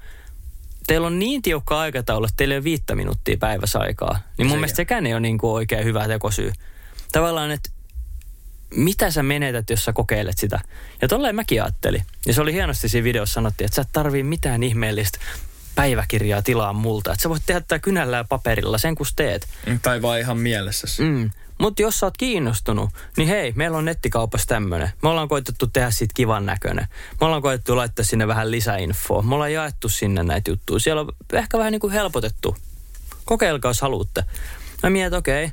[0.86, 4.18] teillä on niin tiukka aikataulu, että teillä ei ole viittä minuuttia päivässä aikaa.
[4.38, 6.52] Niin mun Se- mielestä sekään ei ole niin kuin oikein hyvä tekosyy.
[7.12, 7.70] Tavallaan, että
[8.76, 10.60] mitä sä menetät, jos sä kokeilet sitä.
[11.02, 12.02] Ja tolleen mäkin ajattelin.
[12.26, 15.18] Ja se oli hienosti siinä videossa sanottiin, että sä et tarvii mitään ihmeellistä
[15.74, 17.12] päiväkirjaa tilaa multa.
[17.12, 19.48] Että sä voit tehdä tää kynällä ja paperilla sen kun teet.
[19.82, 21.02] Tai vaan ihan mielessäsi.
[21.02, 21.30] Mm.
[21.62, 24.92] Mutta jos sä oot kiinnostunut, niin hei, meillä on nettikaupassa tämmönen.
[25.02, 26.86] Me ollaan koitettu tehdä siitä kivan näköinen.
[27.20, 29.22] Me ollaan koitettu laittaa sinne vähän lisäinfoa.
[29.22, 30.80] Me ollaan jaettu sinne näitä juttuja.
[30.80, 32.56] Siellä on ehkä vähän niin kuin helpotettu.
[33.24, 34.24] Kokeilkaa, jos haluatte.
[34.82, 35.50] Mä mietin, okei,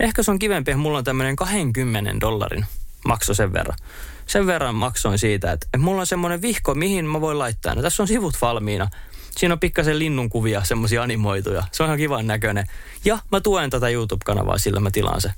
[0.00, 2.66] ehkä se on kivempi, että mulla on tämmöinen 20 dollarin
[3.04, 3.78] makso sen verran.
[4.26, 7.74] Sen verran maksoin siitä, että, että mulla on semmoinen vihko, mihin mä voin laittaa.
[7.74, 8.88] No, tässä on sivut valmiina.
[9.36, 11.64] Siinä on pikkasen linnun kuvia, semmoisia animoituja.
[11.72, 12.66] Se on ihan kivan näköinen.
[13.04, 15.32] Ja mä tuen tätä YouTube-kanavaa, sillä mä tilaan se.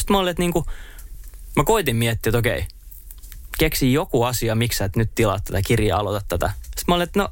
[0.00, 0.66] Sitten mä olin, että niinku,
[1.56, 2.66] mä koitin miettiä, että okei,
[3.58, 6.50] keksi joku asia, miksi sä et nyt tilaa tätä kirjaa, aloita tätä.
[6.62, 7.28] Sitten mä olin, että no,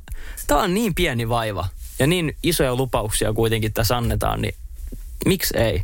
[0.47, 1.69] tää on niin pieni vaiva.
[1.99, 4.55] ja niin isoja lupauksia kuitenkin tässä annetaan, niin
[5.27, 5.83] miksi ei?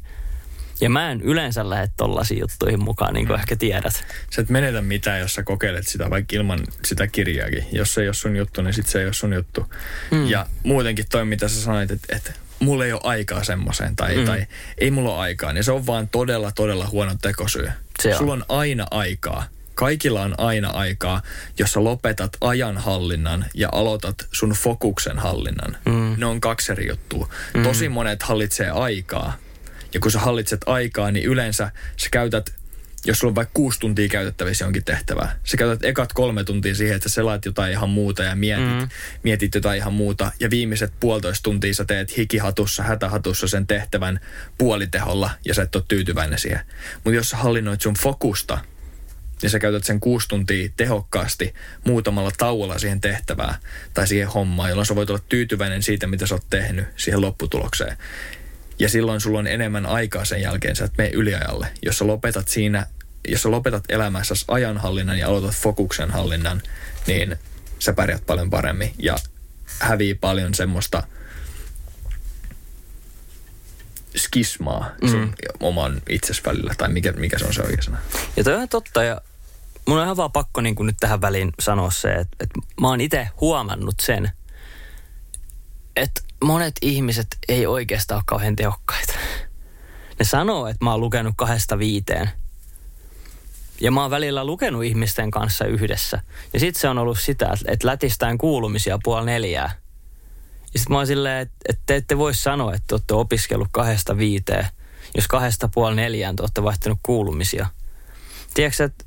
[0.80, 3.40] Ja mä en yleensä lähde tollaisiin juttuihin mukaan, niin kuin mm.
[3.40, 4.04] ehkä tiedät.
[4.30, 7.66] Sä et menetä mitään, jos sä kokeilet sitä vaikka ilman sitä kirjaakin.
[7.72, 9.72] Jos se ei ole sun juttu, niin sit se ei ole sun juttu.
[10.10, 10.26] Mm.
[10.26, 14.24] Ja muutenkin toi, mitä sä sanoit, että, että mulla ei ole aikaa semmoiseen tai, mm.
[14.24, 14.46] tai
[14.78, 17.70] ei mulla ole aikaa, niin se on vaan todella, todella huono tekosyy.
[18.02, 18.18] Se on.
[18.18, 19.44] Sulla on aina aikaa.
[19.74, 21.22] Kaikilla on aina aikaa,
[21.58, 25.76] jos sä lopetat ajanhallinnan ja aloitat sun fokuksen hallinnan.
[25.84, 26.14] Mm.
[26.16, 27.28] Ne on kaksi eri juttua.
[27.54, 27.62] Mm.
[27.62, 29.36] Tosi monet hallitsee aikaa.
[29.94, 32.59] Ja kun sä hallitset aikaa, niin yleensä sä käytät
[33.04, 36.96] jos sulla on vaikka kuusi tuntia käytettävissä jonkin tehtävää, sä käytät ekat kolme tuntia siihen,
[36.96, 38.88] että sä selaat jotain ihan muuta ja mietit, mm.
[39.22, 40.32] mietit jotain ihan muuta.
[40.40, 44.20] Ja viimeiset puolitoista tuntia sä teet hikihatussa, hätähatussa sen tehtävän
[44.58, 46.60] puoliteholla ja sä et ole tyytyväinen siihen.
[46.94, 48.58] Mutta jos sä hallinnoit sun fokusta
[49.42, 51.54] ja sä käytät sen kuusi tuntia tehokkaasti
[51.86, 53.54] muutamalla tauolla siihen tehtävään
[53.94, 57.96] tai siihen hommaan, jolloin sä voit olla tyytyväinen siitä, mitä sä oot tehnyt siihen lopputulokseen.
[58.80, 61.66] Ja silloin sulla on enemmän aikaa sen jälkeen, sä et mene yliajalle.
[61.82, 62.86] Jos sä lopetat siinä,
[63.28, 66.62] jos sä lopetat elämässä ajanhallinnan ja aloitat fokuksen hallinnan,
[67.06, 67.36] niin
[67.78, 69.16] sä pärjät paljon paremmin ja
[69.80, 71.02] hävii paljon semmoista
[74.16, 75.32] skismaa sun mm.
[75.60, 77.98] oman itses välillä, tai mikä, mikä se on se oikea sana.
[78.36, 79.20] Ja toi on totta, ja
[79.86, 83.00] mun on ihan vaan pakko niin nyt tähän väliin sanoa se, että, että mä oon
[83.00, 84.30] itse huomannut sen,
[85.96, 89.12] että monet ihmiset ei oikeastaan ole kauhean tehokkaita.
[90.18, 92.30] Ne sanoo, että mä oon lukenut kahdesta viiteen.
[93.80, 96.22] Ja mä oon välillä lukenut ihmisten kanssa yhdessä.
[96.52, 99.80] Ja sit se on ollut sitä, että lätistään kuulumisia puoli neljää.
[100.74, 103.68] Ja sit mä oon silleen, että, että te ette voi sanoa, että te olette opiskellut
[103.72, 104.66] kahdesta viiteen.
[105.14, 107.66] Jos kahdesta puoli neljään te olette vaihtanut kuulumisia.
[108.54, 109.04] Tiedätkö, että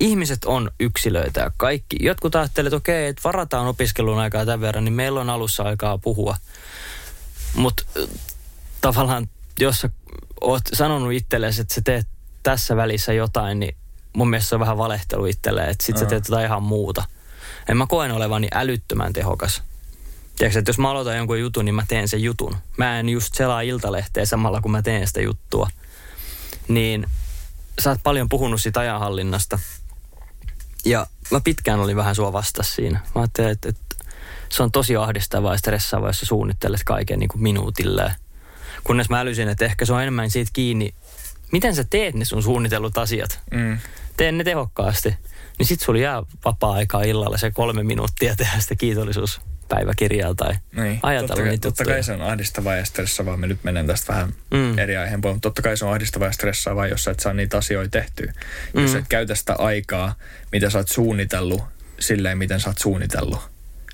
[0.00, 1.96] ihmiset on yksilöitä ja kaikki.
[2.00, 5.98] Jotkut ajattelevat, että okei, että varataan opiskelun aikaa tämän verran, niin meillä on alussa aikaa
[5.98, 6.36] puhua.
[7.54, 7.82] Mutta
[8.80, 9.28] tavallaan,
[9.60, 9.90] jos sä
[10.40, 12.06] oot sanonut itsellesi, että sä teet
[12.42, 13.76] tässä välissä jotain, niin
[14.12, 17.04] mun mielestä se on vähän valehtelu itselleen, että sit sä teet jotain ihan muuta.
[17.68, 19.62] En mä koen olevani älyttömän tehokas.
[20.38, 22.56] Tiedätkö, että jos mä aloitan jonkun jutun, niin mä teen sen jutun.
[22.76, 25.70] Mä en just selaa iltalehteä samalla, kun mä teen sitä juttua.
[26.68, 27.06] Niin
[27.78, 29.58] sä oot paljon puhunut siitä ajanhallinnasta–
[30.86, 33.00] ja mä pitkään olin vähän sua vastassa siinä.
[33.14, 33.96] Mä ajattelin, että, että
[34.48, 38.12] se on tosi ahdistavaa ja stressaavaa, jos sä suunnittelet kaiken niin kuin minuutilleen.
[38.84, 40.94] Kunnes mä älysin, että ehkä se on enemmän siitä kiinni,
[41.52, 43.40] miten sä teet ne sun suunnitellut asiat.
[43.50, 43.78] Mm.
[44.16, 45.16] Tee ne tehokkaasti.
[45.58, 51.00] Niin sit sulla jää vapaa-aikaa illalla se kolme minuuttia tehdä sitä kiitollisuus päiväkirjaa tai niin,
[51.02, 53.36] ajatella totta, niitä Totta kai se on ahdistavaa ja stressaavaa.
[53.36, 54.78] Me nyt menen tästä vähän mm.
[54.78, 57.58] eri aiheen mutta totta kai se on ahdistavaa ja stressaavaa, jos sä et saa niitä
[57.58, 58.32] asioita tehtyä.
[58.74, 58.82] Mm.
[58.82, 60.14] Jos et käytä sitä aikaa,
[60.52, 61.62] mitä sä oot suunnitellut,
[61.98, 63.40] silleen, miten sä oot suunnitellut.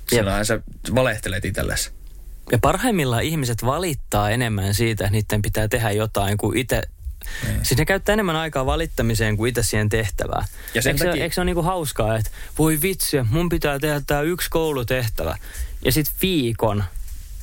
[0.09, 0.59] Silloinhan sä
[0.95, 1.91] valehtelet itsellesi.
[2.51, 6.81] Ja parhaimmillaan ihmiset valittaa enemmän siitä, että niiden pitää tehdä jotain kuin itse
[7.47, 7.65] niin.
[7.65, 10.45] Siis ne käyttää enemmän aikaa valittamiseen kuin itse siihen tehtävään.
[10.73, 11.19] Ja sen eikö, takia...
[11.19, 15.37] se, eikö se ole niinku hauskaa, että voi vitsi, mun pitää tehdä tämä yksi koulutehtävä.
[15.85, 16.83] Ja sitten viikon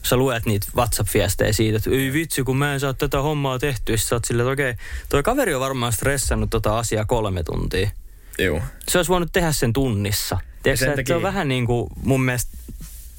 [0.02, 3.96] sä luet niitä WhatsApp-viestejä siitä, että ei vitsi, kun mä en saa tätä hommaa tehtyä.
[3.96, 4.74] Sä oot silleen, että okei,
[5.08, 7.90] toi kaveri on varmaan stressannut tota asiaa kolme tuntia.
[8.38, 8.62] Joo.
[8.88, 10.38] Se olisi voinut tehdä sen tunnissa.
[10.62, 11.04] Tiedätkö, takia...
[11.06, 12.56] se on vähän niin kuin mun mielestä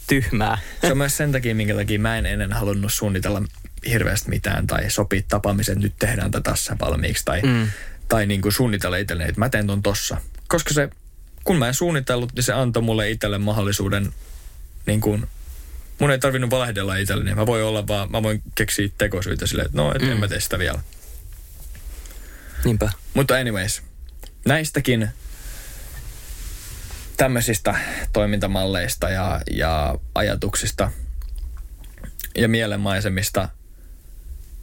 [0.07, 0.57] tyhmää.
[0.81, 3.41] Se on myös sen takia, minkä takia mä en ennen halunnut suunnitella
[3.89, 7.67] hirveästi mitään tai sopii tapaamisen, nyt tehdään tätä tässä valmiiksi tai, mm.
[8.07, 10.17] tai niin kuin suunnitella itselleen, että mä teen ton tossa.
[10.47, 10.89] Koska se,
[11.43, 14.13] kun mä en suunnitellut, niin se antoi mulle itselle mahdollisuuden
[14.85, 15.27] niin kuin,
[15.99, 17.25] mun ei tarvinnut valehdella itselleni.
[17.25, 20.11] Niin mä voin olla vaan, mä voin keksiä tekosyitä silleen, että no, et mm.
[20.11, 20.79] en mä tee sitä vielä.
[22.65, 22.91] Niinpä.
[23.13, 23.81] Mutta anyways,
[24.45, 25.09] näistäkin
[27.17, 27.75] tämmöisistä
[28.13, 30.91] toimintamalleista ja, ja ajatuksista
[32.35, 33.49] ja mielenmaisemista–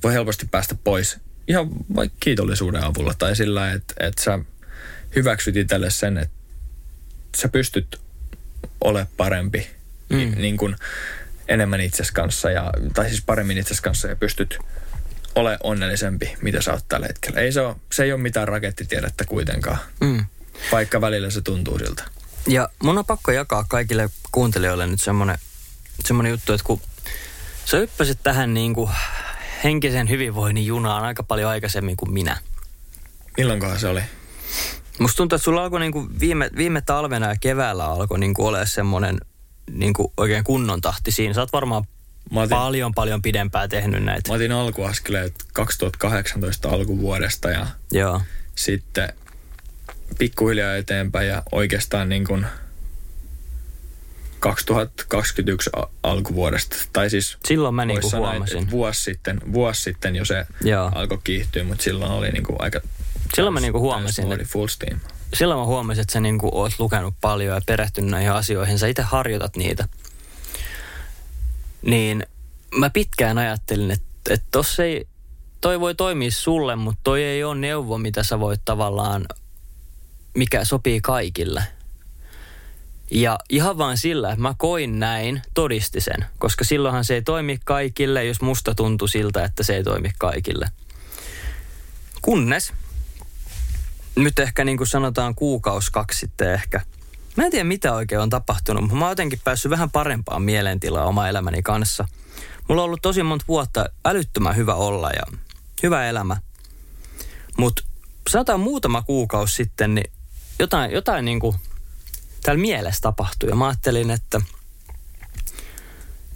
[0.03, 1.19] voi helposti päästä pois
[1.49, 4.39] ihan vaikka kiitollisuuden avulla tai sillä, että, että sä
[5.17, 6.37] hyväksyt itselle sen, että
[7.37, 8.01] sä pystyt
[8.81, 9.71] ole parempi
[10.09, 10.33] mm.
[10.37, 10.77] niin kuin
[11.49, 14.59] enemmän itses kanssa, ja, tai siis paremmin itses kanssa ja pystyt
[15.35, 17.41] ole onnellisempi, mitä sä oot tällä hetkellä.
[17.41, 20.25] Ei se, ole, se ei ole mitään rakettitiedettä kuitenkaan, mm.
[20.73, 22.05] vaikka välillä se tuntuu siltä.
[22.47, 25.39] Ja mun on pakko jakaa kaikille kuuntelijoille nyt semmoinen,
[26.05, 26.81] semmoinen juttu, että kun
[27.65, 28.91] sä hyppäsit tähän niin kuin
[29.65, 32.37] henkisen hyvinvoinnin junaan aika paljon aikaisemmin kuin minä.
[33.37, 34.01] Milloinkohan se oli?
[34.99, 39.19] Musta tuntuu, että sulla alkoi niinku viime, viime talvena ja keväällä alkoi niinku ole semmoinen
[39.71, 41.35] niinku oikein kunnon tahti siinä.
[41.35, 41.85] Sä oot varmaan
[42.35, 44.31] otin, paljon, paljon pidempää tehnyt näitä.
[44.31, 48.21] Mä otin alkuaskeleet 2018 alkuvuodesta ja Joo.
[48.55, 49.13] sitten
[50.19, 52.47] pikkuhiljaa eteenpäin ja oikeastaan niin kuin
[54.39, 56.77] 2021 a- alkuvuodesta.
[56.93, 58.63] Tai siis Silloin mä niinku sanoa, huomasin.
[58.65, 60.91] Et, vuosi, sitten, vuosi sitten jo se Joo.
[60.95, 62.81] alkoi kiihtyä, mutta silloin oli niinku aika...
[63.35, 65.01] Silloin mä niinku huomasin, että- full steam.
[65.35, 68.79] silloin mä huomasin, että sä niinku oot lukenut paljon ja perehtynyt näihin asioihin.
[68.79, 69.89] Sä itse harjoitat niitä.
[71.83, 72.27] Niin
[72.77, 75.07] mä pitkään ajattelin, että, että tossa ei,
[75.61, 79.27] toi voi toimia sulle, mutta toi ei ole neuvo, mitä sä voit tavallaan,
[80.35, 81.63] mikä sopii kaikille.
[83.11, 86.25] Ja ihan vaan sillä, että mä koin näin, todisti sen.
[86.39, 90.67] Koska silloinhan se ei toimi kaikille, jos musta tuntui siltä, että se ei toimi kaikille.
[92.23, 92.73] Kunnes
[94.17, 96.81] nyt ehkä niin kuin sanotaan kuukaus kaksi sitten ehkä.
[97.37, 101.07] Mä en tiedä mitä oikein on tapahtunut, mutta mä oon jotenkin päässyt vähän parempaan mielentilaan
[101.07, 102.09] oma elämäni kanssa.
[102.69, 105.39] Mulla on ollut tosi monta vuotta älyttömän hyvä olla ja
[105.83, 106.37] hyvä elämä.
[107.57, 107.83] Mutta
[108.31, 110.13] sanotaan muutama kuukausi sitten, niin
[110.59, 111.57] jotain, jotain niin kuin
[112.49, 113.49] täällä mielessä tapahtui.
[113.49, 114.41] Ja mä ajattelin, että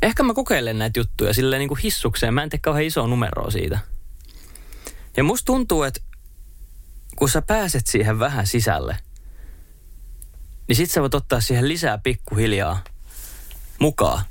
[0.03, 2.35] ehkä mä kokeilen näitä juttuja silleen niin kuin hissukseen.
[2.35, 3.79] Mä en tee kauhean isoa numeroa siitä.
[5.17, 6.01] Ja musta tuntuu, että
[7.17, 8.97] kun sä pääset siihen vähän sisälle,
[10.69, 12.85] niin sit sä voit ottaa siihen lisää pikkuhiljaa
[13.79, 14.25] mukaan.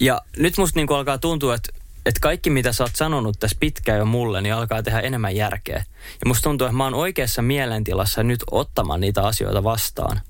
[0.00, 1.72] Ja nyt musta niinku alkaa tuntua, että,
[2.06, 5.84] että kaikki mitä sä oot sanonut tässä pitkään jo mulle, niin alkaa tehdä enemmän järkeä.
[6.20, 10.20] Ja musta tuntuu, että mä oon oikeassa mielentilassa nyt ottamaan niitä asioita vastaan.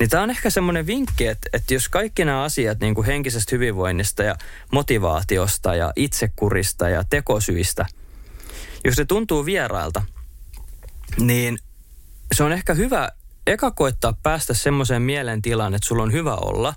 [0.00, 3.56] Niin tää on ehkä semmoinen vinkki, että, että jos kaikki nämä asiat niin kuin henkisestä
[3.56, 4.34] hyvinvoinnista ja
[4.72, 7.86] motivaatiosta ja itsekurista ja tekosyistä,
[8.84, 10.02] jos se tuntuu vierailta,
[11.18, 11.58] niin
[12.34, 13.08] se on ehkä hyvä
[13.46, 16.74] eka koittaa päästä semmoiseen mielentilaan, että sulla on hyvä olla.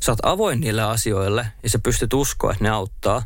[0.00, 3.22] Sä oot avoin niille asioille ja sä pystyt uskoa, että ne auttaa.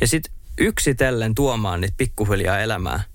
[0.00, 0.24] Ja sit
[0.58, 3.11] yksitellen tuomaan niitä pikkuhiljaa elämää.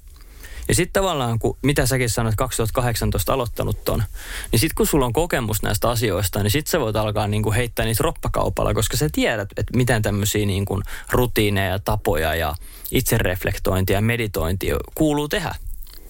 [0.68, 4.03] Ja sitten tavallaan, kun, mitä säkin sanoit, 2018 aloittanut ton,
[4.51, 7.86] niin sitten kun sulla on kokemus näistä asioista, niin sitten sä voit alkaa niinku heittää
[7.86, 12.55] niitä roppakaupalla, koska sä tiedät, että miten tämmöisiä niinku rutiineja, tapoja ja
[12.91, 15.55] itsereflektointia ja meditointia kuuluu tehdä.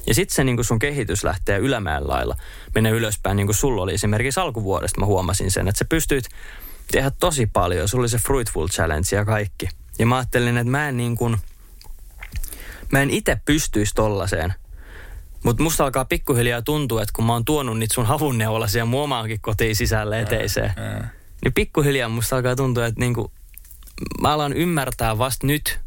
[0.08, 2.36] Ja sitten se niin sun kehitys lähtee ylämäen lailla,
[2.76, 4.99] menee ylöspäin, niin kuin sulla oli esimerkiksi alkuvuodesta.
[4.99, 6.30] Mä huomasin sen, että sä pystyit
[6.91, 7.88] tehdä tosi paljon.
[7.88, 9.70] Sulla oli se Fruitful Challenge ja kaikki.
[9.99, 11.38] Ja mä ajattelin, että mä en niin kuin,
[12.91, 14.53] mä en itse pystyisi tollaiseen.
[15.43, 19.41] Mutta musta alkaa pikkuhiljaa tuntua, että kun mä oon tuonut niitä sun havunneulasia mun omaankin
[19.41, 21.09] kotiin sisälle eteiseen, Ää.
[21.43, 23.31] niin pikkuhiljaa musta alkaa tuntua, että niinku,
[24.21, 25.79] mä alan ymmärtää vasta nyt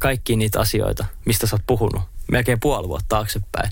[0.00, 2.02] kaikki niitä asioita, mistä sä oot puhunut.
[2.30, 3.70] Melkein puoli vuotta taaksepäin.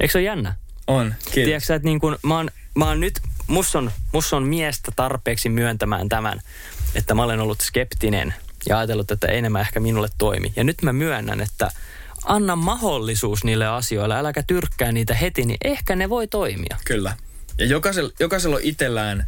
[0.00, 0.54] Eikö se ole jännä?
[0.86, 1.34] On, kiitos.
[1.34, 4.92] Tiedätkö sä, että niin kun, mä, oon, mä oon nyt, mus on, mus on miestä
[4.96, 6.40] tarpeeksi myöntämään tämän,
[6.94, 8.34] että mä olen ollut skeptinen
[8.68, 10.52] ja ajatellut, että ei nämä ehkä minulle toimi.
[10.56, 11.70] Ja nyt mä myönnän, että
[12.24, 16.76] anna mahdollisuus niille asioille, äläkä tyrkkää niitä heti, niin ehkä ne voi toimia.
[16.84, 17.16] Kyllä.
[17.58, 19.26] Ja jokaisella, jokaisella on itsellään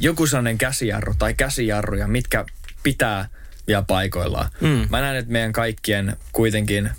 [0.00, 2.44] joku sellainen käsijarru tai käsijarruja, mitkä
[2.82, 3.28] pitää
[3.66, 4.50] vielä paikoillaan.
[4.60, 4.86] Mm.
[4.90, 6.90] Mä näen, että meidän kaikkien kuitenkin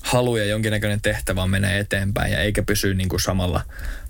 [0.00, 3.62] halu ja jonkinnäköinen tehtävä menee eteenpäin ja eikä pysy niin kuin samalla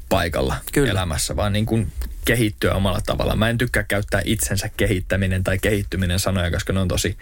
[0.08, 0.90] paikalla Kyllä.
[0.90, 1.92] elämässä, vaan niin kuin
[2.24, 3.36] kehittyä omalla tavalla.
[3.36, 7.18] Mä en tykkää käyttää itsensä kehittäminen tai kehittyminen sanoja, koska ne on tosi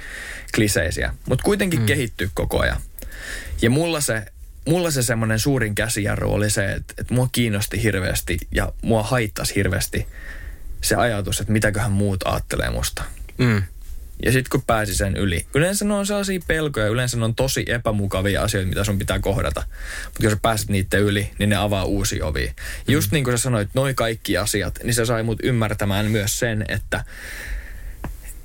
[0.55, 1.15] kliseisiä.
[1.29, 1.87] Mutta kuitenkin mm.
[1.87, 2.81] kehittyy koko ajan.
[3.63, 4.23] Ja mulla se,
[4.69, 9.55] mulla se semmoinen suurin käsijarru oli se, että, että mua kiinnosti hirveästi ja mua haittasi
[9.55, 10.07] hirveästi
[10.81, 13.03] se ajatus, että mitäköhän muut ajattelee musta.
[13.39, 13.63] Mm.
[14.25, 15.47] Ja sitten kun pääsi sen yli.
[15.55, 19.63] Yleensä ne on sellaisia pelkoja, yleensä ne on tosi epämukavia asioita, mitä sun pitää kohdata.
[20.05, 22.51] Mutta jos sä pääset niiden yli, niin ne avaa uusia ovia.
[22.51, 22.93] Mm.
[22.93, 26.65] Just niin kuin sä sanoit, noi kaikki asiat, niin se sai mut ymmärtämään myös sen,
[26.69, 27.05] että,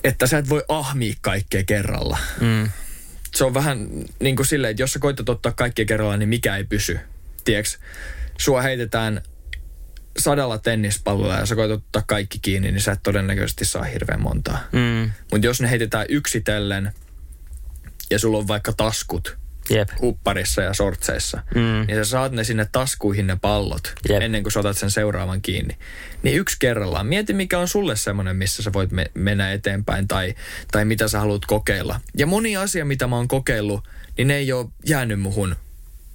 [0.04, 2.18] että sä et voi ahmia kaikkea kerralla.
[2.42, 2.70] Mm.
[3.36, 3.88] Se on vähän
[4.20, 7.00] niin kuin silleen, että jos sä koitat ottaa kaikkea kerralla, niin mikä ei pysy.
[7.46, 7.72] Tiedätkö,
[8.38, 9.22] sua heitetään
[10.20, 14.60] sadalla tennispallolla ja sä koetat ottaa kaikki kiinni, niin sä et todennäköisesti saa hirveän montaa.
[14.72, 15.12] Mm.
[15.32, 16.92] Mutta jos ne heitetään yksitellen
[18.10, 19.38] ja sulla on vaikka taskut
[19.70, 19.90] Jep.
[20.02, 21.86] hupparissa ja sortseissa, Mm.
[21.88, 24.22] niin sä saat ne sinne taskuihin ne pallot Jep.
[24.22, 25.78] ennen kuin sä otat sen seuraavan kiinni.
[26.24, 27.08] Niin yksi kerrallaan.
[27.08, 30.36] Mieti, mikä on sulle semmoinen, missä sä voit me- mennä eteenpäin tai,
[30.72, 32.00] tai mitä sä haluat kokeilla.
[32.18, 33.88] Ja moni asia, mitä mä oon kokeillut,
[34.18, 35.56] niin ne ei ole jäänyt muhun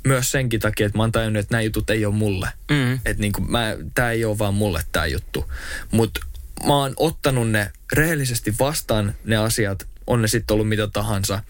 [0.05, 2.49] myös senkin takia, että mä oon tajunnut, että nämä jutut ei ole mulle.
[2.71, 2.95] Mm.
[2.95, 5.53] Että niinku mä, tää ei ole vaan mulle tää juttu.
[5.91, 6.21] Mutta
[6.67, 11.43] mä oon ottanut ne rehellisesti vastaan ne asiat, on ne sitten ollut mitä tahansa.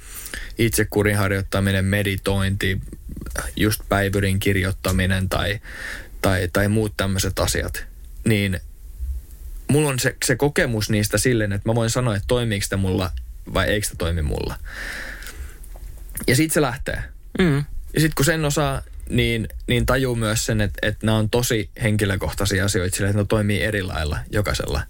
[0.59, 2.81] Itsekurin harjoittaminen, meditointi,
[3.57, 5.61] just päivyrin kirjoittaminen tai,
[6.23, 7.85] tai, tai muut tämmöiset asiat.
[8.25, 8.61] Niin
[9.69, 13.11] mulla on se, se kokemus niistä silleen, että mä voin sanoa, että toimiiko sitä mulla
[13.55, 14.59] vai eikö sitä toimi mulla.
[16.27, 17.03] Ja sit se lähtee.
[17.39, 17.65] Mm.
[17.95, 21.71] Ja sitten kun sen osaa niin, niin tajuu myös sen, että, että nämä on tosi
[21.83, 24.83] henkilökohtaisia asioita sillä, että ne toimii eri lailla jokaisella.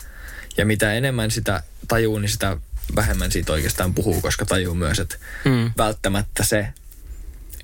[0.57, 2.57] Ja mitä enemmän sitä tajuu, niin sitä
[2.96, 5.70] vähemmän siitä oikeastaan puhuu, koska tajuu myös, että Mm.
[5.78, 6.68] välttämättä se,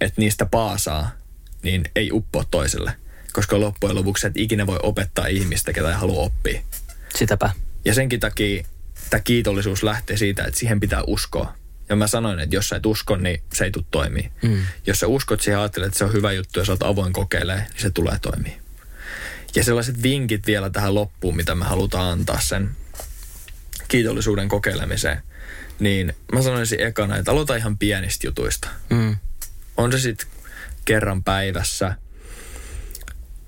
[0.01, 1.11] että niistä paasaa,
[1.63, 2.93] niin ei uppoa toiselle.
[3.33, 6.61] Koska loppujen lopuksi et ikinä voi opettaa ihmistä, ketä ei halua oppia.
[7.17, 7.51] Sitäpä.
[7.85, 8.65] Ja senkin takia
[9.11, 11.55] tämä kiitollisuus lähtee siitä, että siihen pitää uskoa.
[11.89, 14.31] Ja mä sanoin, että jos sä et usko, niin se ei tule toimii.
[14.43, 14.63] Mm.
[14.87, 17.13] Jos sä uskot siihen ja ajattelet, että se on hyvä juttu ja sä oot avoin
[17.13, 18.57] kokeilemaan, niin se tulee toimii.
[19.55, 22.71] Ja sellaiset vinkit vielä tähän loppuun, mitä me halutaan antaa sen
[23.89, 25.23] kiitollisuuden kokeilemiseen.
[25.79, 28.69] Niin mä sanoisin ekana, että aloita ihan pienistä jutuista.
[28.91, 29.17] Mm.
[29.77, 30.29] On se sitten
[30.85, 31.95] kerran päivässä,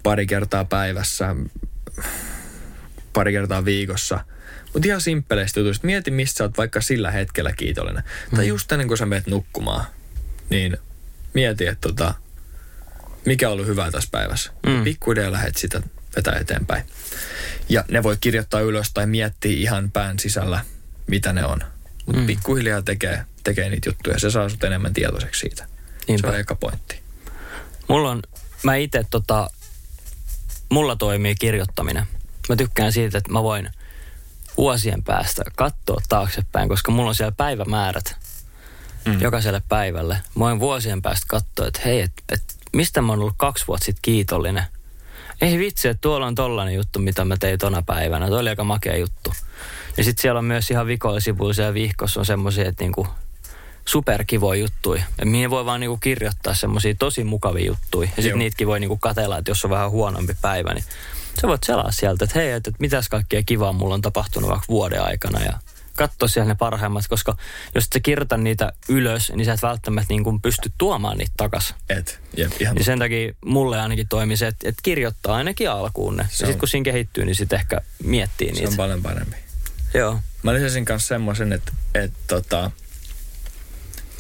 [0.03, 1.37] pari kertaa päivässä,
[3.13, 4.25] pari kertaa viikossa.
[4.73, 5.87] Mutta ihan simppeleistä jutuista.
[5.87, 8.05] Mieti, mistä sä oot vaikka sillä hetkellä kiitollinen.
[8.31, 8.37] Mm.
[8.37, 9.85] Tai just ennen kuin sä menet nukkumaan,
[10.51, 10.77] niin
[11.35, 12.15] mieti, että tota,
[13.25, 14.53] mikä on ollut hyvää tässä päivässä.
[14.67, 14.85] Mm.
[14.85, 15.83] Pikkuhiljaa lähdet sitä
[16.17, 16.85] vetää eteenpäin.
[17.69, 20.65] Ja ne voi kirjoittaa ylös tai miettiä ihan pään sisällä,
[21.07, 21.61] mitä ne on.
[22.07, 22.27] Mutta mm.
[22.27, 24.19] pikkuhiljaa tekee, tekee niitä juttuja.
[24.19, 25.67] Se saa sut enemmän tietoiseksi siitä.
[26.09, 26.29] Niinpä.
[26.29, 27.01] Se on eka pointti.
[27.89, 28.23] Mulla on,
[28.63, 29.51] mä itse tota,
[30.69, 32.07] mulla toimii kirjoittaminen.
[32.49, 33.71] Mä tykkään siitä, että mä voin
[34.59, 38.17] vuosien päästä katsoa taaksepäin, koska mulla on siellä päivämäärät
[39.05, 39.21] mm.
[39.21, 40.15] jokaiselle päivälle.
[40.15, 42.43] Mä voin vuosien päästä katsoa, että hei, et, et,
[42.73, 44.65] mistä mä oon ollut kaksi vuotta sitten kiitollinen.
[45.41, 48.27] Ei vitsi, että tuolla on tollainen juttu, mitä mä tein tona päivänä.
[48.27, 49.33] Tuo oli aika makea juttu.
[49.97, 53.09] Ja sitten siellä on myös ihan vikoisivuisia ja vihkossa on semmoisia, että niinku
[53.85, 55.03] superkivoja juttuja.
[55.19, 58.09] Ja mihin voi vaan niinku kirjoittaa semmoisia tosi mukavia juttuja.
[58.17, 60.85] Ja sitten niitäkin voi niinku katella, että jos on vähän huonompi päivä, niin
[61.41, 64.67] sä voit selaa sieltä, että hei, että, että mitäs kaikkea kivaa mulla on tapahtunut vaikka
[64.69, 65.53] vuoden aikana ja
[65.97, 67.37] katsoa siellä ne parhaimmat, koska
[67.75, 71.33] jos et sä kirjoita niitä ylös, niin sä et välttämättä niin kuin pysty tuomaan niitä
[71.37, 71.75] takas.
[71.89, 76.17] Et, jep, ihan Niin sen takia mulle ainakin toimi se, että, että kirjoittaa ainakin alkuun
[76.17, 76.23] ne.
[76.23, 78.69] Ja Se sitten on- kun siinä kehittyy, niin sitten ehkä miettii se niitä.
[78.71, 79.37] on paljon parempi.
[79.95, 80.21] Joo.
[80.43, 82.71] Mä lisäsin kanssa semmoisen, että, että tota,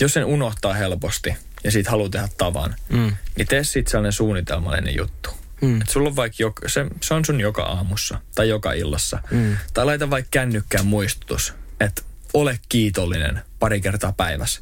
[0.01, 3.13] jos sen unohtaa helposti ja siitä haluaa tehdä tavan, Mm.
[3.37, 5.31] niin tee siitä sellainen suunnitelmallinen juttu.
[5.61, 5.81] Mm.
[5.81, 9.23] Et sulla on vaikka joka, se, se on sun joka aamussa tai joka illassa.
[9.31, 9.57] Mm.
[9.75, 12.03] Tai laita vaikka kännykkään muistutus, että
[12.35, 14.61] ole kiitollinen pari kertaa päivässä.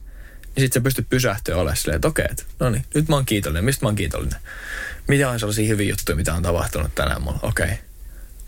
[0.57, 3.27] Ja sit sä pystyt pysähtyä olemaan silleen, että okei, et, no niin, nyt mä oon
[3.27, 3.65] kiitollinen.
[3.65, 4.41] Mistä mä oon kiitollinen?
[5.09, 7.39] Mitä on sellaisia hyviä juttuja, mitä on tapahtunut tänään mulla?
[7.43, 7.79] Okei.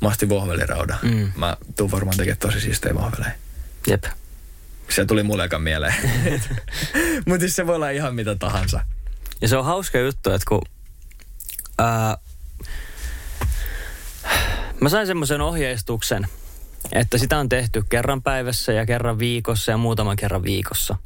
[0.01, 0.99] Mä ostin vohveliraudan.
[1.03, 1.33] Mm.
[1.37, 3.33] Mä tuun varmaan tekemään tosi siistejä vohveleja.
[3.87, 4.05] Jep.
[4.91, 5.95] Se tuli mulle eka mieleen.
[7.27, 8.81] Mutta siis se voi olla ihan mitä tahansa.
[9.41, 10.63] Ja se on hauska juttu, että kun
[11.79, 12.19] ää,
[14.81, 16.27] mä sain semmoisen ohjeistuksen,
[16.93, 20.97] että sitä on tehty kerran päivässä ja kerran viikossa ja muutaman kerran viikossa.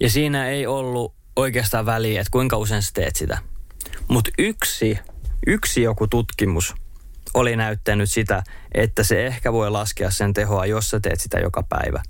[0.00, 3.38] Ja siinä ei ollut oikeastaan väliä, että kuinka usein sä teet sitä.
[4.08, 4.98] Mutta yksi,
[5.46, 6.74] yksi joku tutkimus
[7.34, 8.42] oli näyttänyt sitä,
[8.74, 12.02] että se ehkä voi laskea sen tehoa, jos sä teet sitä joka päivä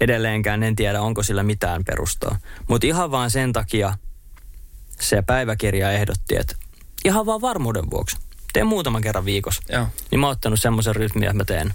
[0.00, 2.38] edelleenkään en tiedä, onko sillä mitään perustaa.
[2.68, 3.94] Mutta ihan vaan sen takia
[5.00, 6.56] se päiväkirja ehdotti, että
[7.06, 8.16] ihan vaan varmuuden vuoksi.
[8.52, 9.62] Teen muutaman kerran viikossa.
[9.68, 9.86] Joo.
[10.10, 11.74] Niin mä oon ottanut semmoisen rytmin, että mä teen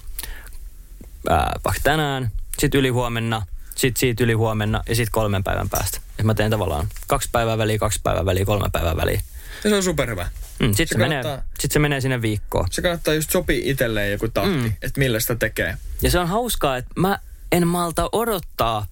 [1.29, 5.99] ää, vaikka tänään, sit yli huomenna, sit siitä yli huomenna ja sit kolmen päivän päästä.
[6.19, 9.21] Et mä teen tavallaan kaksi päivää väliä, kaksi päivää väliä, kolme päivää väliä.
[9.63, 10.29] Ja se on superhyvä.
[10.59, 11.23] Mm, sit, Se se menee,
[11.59, 12.67] sit se menee sinne viikkoon.
[12.71, 14.65] Se kannattaa just sopia itselleen joku tahti, Mm.
[14.81, 15.77] että millä sitä tekee.
[16.01, 17.19] Ja se on hauskaa, että mä
[17.51, 18.85] en malta odottaa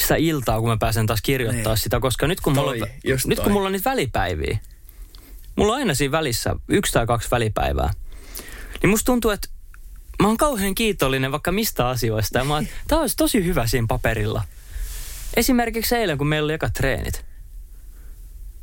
[0.00, 1.78] sitä iltaa, kun mä pääsen taas kirjoittaa Niin.
[1.82, 4.58] sitä, koska nyt kun, mulla, Toi, on, just nyt kun mulla on niitä välipäiviä,
[5.56, 7.90] mulla on aina siinä välissä yksi tai kaksi välipäivää,
[8.82, 9.48] niin musta tuntuu, että
[10.22, 12.38] mä oon kauhean kiitollinen vaikka mistä asioista.
[12.38, 14.42] Ja mä oon, tää olisi tosi hyvä siinä paperilla.
[15.36, 17.24] Esimerkiksi eilen, kun meillä oli eka treenit.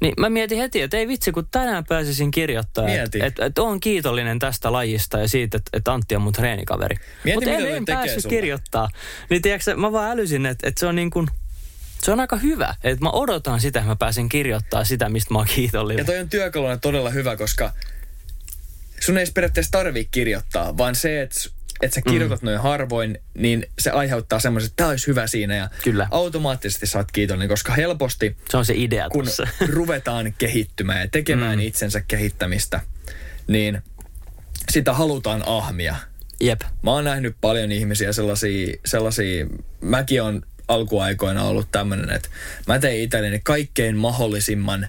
[0.01, 3.19] Niin mä mietin heti, että ei vitsi, kun tänään pääsisin kirjoittaa, Mieti.
[3.23, 6.95] että et, et oon kiitollinen tästä lajista ja siitä, että et Antti on mun treenikaveri.
[7.33, 8.35] Mutta en, en päässyt sulle.
[8.35, 8.89] kirjoittaa.
[9.29, 11.27] Niin tiedätkö, mä vaan älysin, että, että se on niin kuin,
[12.03, 12.75] se on aika hyvä.
[12.83, 16.01] Että mä odotan sitä, että mä pääsen kirjoittaa sitä, mistä mä oon kiitollinen.
[16.01, 17.73] Ja toi on työkaluna todella hyvä, koska
[18.99, 21.39] sun ei periaatteessa tarvii kirjoittaa, vaan se, että
[21.81, 22.45] että sä kirjoitat mm.
[22.45, 26.07] noin harvoin, niin se aiheuttaa semmoisen, että tämä olisi hyvä siinä ja Kyllä.
[26.11, 29.47] automaattisesti sä oot kiitollinen, koska helposti Se on se idea kun tuossa.
[29.67, 31.65] ruvetaan kehittymään ja tekemään mm.
[31.65, 32.81] itsensä kehittämistä,
[33.47, 33.81] niin
[34.71, 35.95] sitä halutaan ahmia.
[36.41, 36.61] Jep.
[36.83, 39.45] Mä oon nähnyt paljon ihmisiä sellaisia, sellaisia
[39.81, 42.29] mäkin on alkuaikoina ollut tämmöinen, että
[42.67, 44.87] mä tein itselleni kaikkein mahdollisimman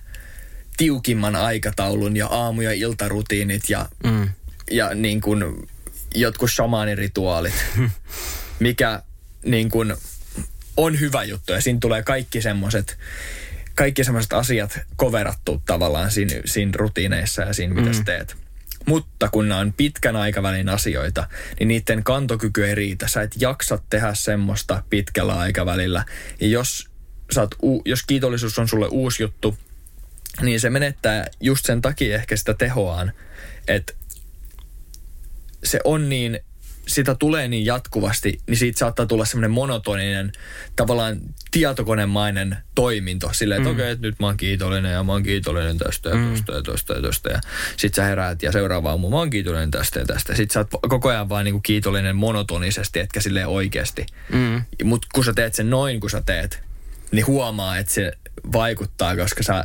[0.77, 4.29] tiukimman aikataulun ja aamu- ja iltarutiinit ja, Mm.
[4.71, 5.69] ja niin kuin
[6.15, 7.55] jotkut shamaanirituaalit,
[8.59, 9.03] mikä
[9.45, 9.95] niin kuin
[10.77, 12.99] on hyvä juttu ja siinä tulee kaikki semmoiset
[13.75, 18.05] kaikki sellaiset asiat koverattu tavallaan siinä, siinä rutiineissa ja siinä, mitä mm.
[18.05, 18.37] teet.
[18.87, 21.29] Mutta kun nämä on pitkän aikavälin asioita,
[21.59, 23.09] niin niiden kantokyky ei riitä.
[23.09, 26.05] Sä et jaksa tehdä semmoista pitkällä aikavälillä.
[26.41, 26.89] Ja jos,
[27.35, 27.55] sä oot,
[27.85, 29.59] jos kiitollisuus on sulle uusi juttu,
[30.43, 33.13] niin se menettää just sen takia ehkä sitä tehoaan,
[33.69, 33.93] että
[35.65, 36.41] se on niin
[36.91, 40.33] sitä tulee niin jatkuvasti, niin siitä saattaa tulla semmoinen monotoninen,
[40.77, 41.21] tavallaan
[41.51, 43.31] tietokonemainen toiminto.
[43.33, 43.75] Silleen, että mm.
[43.75, 46.31] okei, okay, että nyt mä oon kiitollinen ja mä oon kiitollinen tästä ja mm.
[46.31, 47.31] tästä ja tästä ja tästä.
[47.31, 47.41] Ja
[47.77, 50.35] sit sä heräät ja seuraava aamu mä oon kiitollinen tästä ja tästä.
[50.35, 54.07] Sitten sä oot koko ajan vaan niinku kiitollinen monotonisesti, etkä silleen oikeasti.
[54.33, 54.63] Mm.
[54.85, 56.63] Mutta kun sä teet sen noin, kun sä teet,
[57.13, 58.13] niin huomaa, että se
[58.53, 59.65] vaikuttaa, koska sä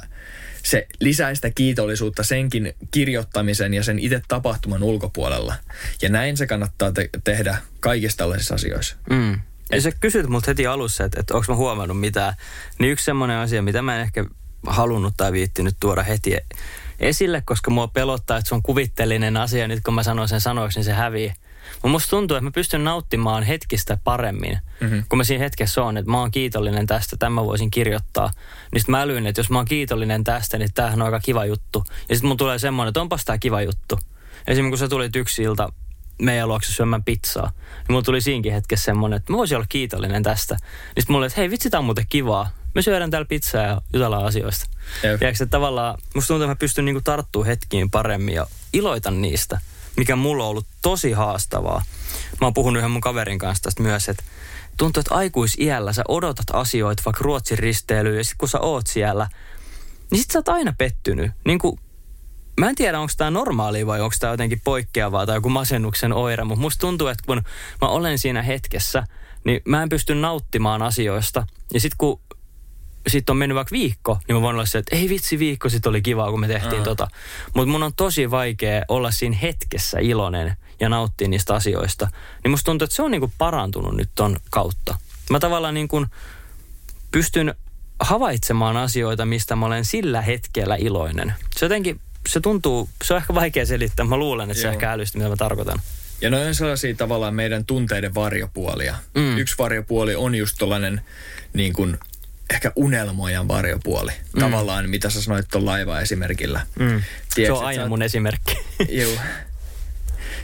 [0.66, 5.56] se lisää sitä kiitollisuutta senkin kirjoittamisen ja sen itse tapahtuman ulkopuolella.
[6.02, 8.96] Ja näin se kannattaa te- tehdä kaikissa tällaisissa asioissa.
[9.10, 9.40] Mm.
[9.72, 12.34] Ja sä kysyt mut heti alussa, että, että onko mä huomannut mitään.
[12.80, 14.26] Niin yksi semmoinen asia, mitä mä en ehkä
[14.68, 16.38] halunnut tai viittinyt tuoda heti
[17.00, 19.68] esille, koska mua pelottaa, että se on kuvitteellinen asia.
[19.68, 21.34] Nyt kun mä sanon sen sanoiksi, niin se hävii.
[21.74, 25.04] Mutta musta tuntuu, että mä pystyn nauttimaan hetkistä paremmin, mm-hmm.
[25.10, 28.32] kun mä siinä hetkessä on, että mä oon kiitollinen tästä, tämä voisin kirjoittaa.
[28.72, 31.46] Niin sit mä älyin, että jos mä oon kiitollinen tästä, niin tämähän on aika kiva
[31.46, 31.84] juttu.
[32.10, 34.00] Ja sitten mun tulee semmoinen, että onpas tää kiva juttu.
[34.48, 35.74] Esimerkiksi kun sä tulit yksi ilta
[36.22, 40.24] meidän luokse syömään pizzaa, niin mulla tuli siinkin hetkessä semmoinen, että mä voisin olla kiitollinen
[40.24, 40.56] tästä.
[40.56, 42.50] Niin sitten mulle, että hei vitsi, tää on muuten kivaa.
[42.76, 44.70] Me syödään täällä pizzaa ja jutellaan asioista.
[45.02, 49.60] Tiedätkö, että tavallaan musta tuntuu, että mä pystyn niinku tarttumaan hetkiin paremmin ja iloitan niistä
[49.98, 51.84] mikä mulla on ollut tosi haastavaa.
[52.42, 54.24] Mä oon puhunut yhden mun kaverin kanssa tästä myös, että
[54.78, 59.30] tuntuu, että aikuisiällä sä odotat asioita vaikka Ruotsin risteilyyn ja sit kun sä oot siellä,
[60.12, 61.32] niin sit sä oot aina pettynyt.
[61.46, 61.80] Niin kuin,
[62.60, 66.44] mä en tiedä, onko tämä normaali vai onko tämä jotenkin poikkeavaa tai joku masennuksen oire,
[66.44, 67.42] mutta musta tuntuu, että kun
[67.82, 69.04] mä olen siinä hetkessä,
[69.44, 71.48] niin mä en pysty nauttimaan asioista.
[71.74, 72.22] Ja sitten kun
[73.08, 75.90] sitten on mennyt vaikka viikko, niin mä voin olla se, että ei vitsi viikko sitten
[75.90, 76.84] oli kiva, kun me tehtiin uh-huh.
[76.84, 77.08] tota.
[77.56, 82.08] Mutta mun on tosi vaikea olla siinä hetkessä iloinen ja nauttia niistä asioista.
[82.44, 84.98] Niin musta tuntuu, että se on niinku parantunut nyt ton kautta.
[85.30, 86.06] Mä tavallaan niinku
[87.12, 87.56] pystyn
[88.00, 91.34] havaitsemaan asioita, mistä mä olen sillä hetkellä iloinen.
[91.56, 92.00] Se jotenkin,
[92.30, 94.06] se tuntuu, se on ehkä vaikea selittää.
[94.06, 94.72] Mä luulen, että Joo.
[94.72, 95.80] se ehkä älysti, mitä mä tarkoitan.
[96.22, 98.96] Ja noin on sellaisia tavallaan meidän tunteiden varjopuolia.
[99.16, 99.38] Mm.
[99.38, 101.02] Yksi varjopuoli on just tollainen
[101.54, 101.98] niin kuin
[102.54, 104.12] ehkä unelmojan varjopuoli.
[104.34, 104.40] Mm.
[104.40, 106.62] Tavallaan, mitä sä sanoit tuon laiva-esimerkillä.
[106.80, 107.02] Mm.
[107.36, 107.90] Tiedätkö, se on aina oot...
[107.90, 108.58] mun esimerkki.
[108.90, 109.12] Joo.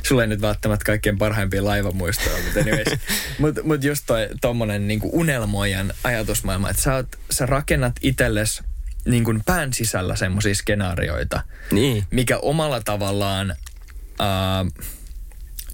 [0.03, 2.99] Sulla ei nyt välttämättä kaikkein parhaimpia laivamuistoja, mutta anyways.
[3.39, 8.63] Mutta mut just toi tommonen niinku unelmoijan ajatusmaailma, että sä, oot, sä rakennat itsellesi
[9.05, 12.05] niin kuin pään sisällä semmoisia skenaarioita, niin.
[12.11, 14.83] mikä omalla tavallaan äh,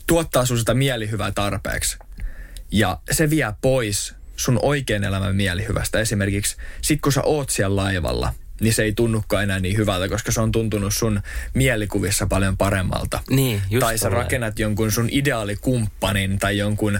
[0.08, 1.98] tuottaa sun sitä mielihyvää tarpeeksi.
[2.72, 6.00] Ja se vie pois sun oikean elämän mielihyvästä.
[6.00, 10.32] Esimerkiksi sit kun sä oot siellä laivalla, niin se ei tunnukaan enää niin hyvältä, koska
[10.32, 11.22] se on tuntunut sun
[11.54, 13.20] mielikuvissa paljon paremmalta.
[13.30, 17.00] Niin, just Tai sä rakennat jonkun sun ideaalikumppanin tai jonkun,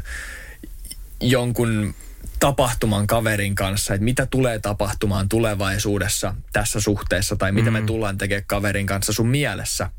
[1.22, 1.96] jonkun
[2.40, 7.74] tapahtuman kaverin kanssa, että mitä tulee tapahtumaan tulevaisuudessa tässä suhteessa tai mitä mm.
[7.74, 9.90] me tullaan tekemään kaverin kanssa sun mielessä.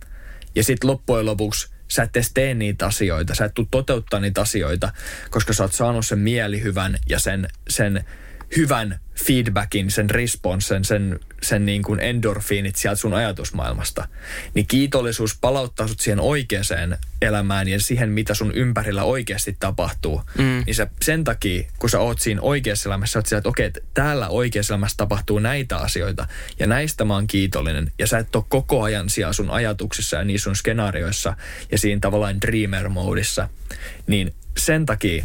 [0.55, 4.41] Ja sitten loppujen lopuksi sä et edes tee niitä asioita, sä et tule toteuttaa niitä
[4.41, 4.93] asioita,
[5.31, 8.05] koska sä oot saanut sen mielihyvän ja sen, sen
[8.57, 14.09] hyvän feedbackin, sen responsen, sen, sen niin kuin endorfiinit sieltä sun ajatusmaailmasta.
[14.55, 20.23] Niin kiitollisuus palauttaa sut siihen oikeaan elämään ja siihen, mitä sun ympärillä oikeasti tapahtuu.
[20.39, 20.63] Mm.
[20.67, 23.67] Niin se, sen takia, kun sä oot siinä oikeassa elämässä, sä oot siellä, että okei,
[23.67, 26.29] että täällä oikeassa elämässä tapahtuu näitä asioita
[26.59, 27.93] ja näistä mä oon kiitollinen.
[27.99, 31.37] Ja sä et ole koko ajan siellä sun ajatuksissa ja niissä sun skenaarioissa
[31.73, 33.49] ja siinä tavallaan dreamer-moodissa.
[34.07, 35.25] Niin sen takia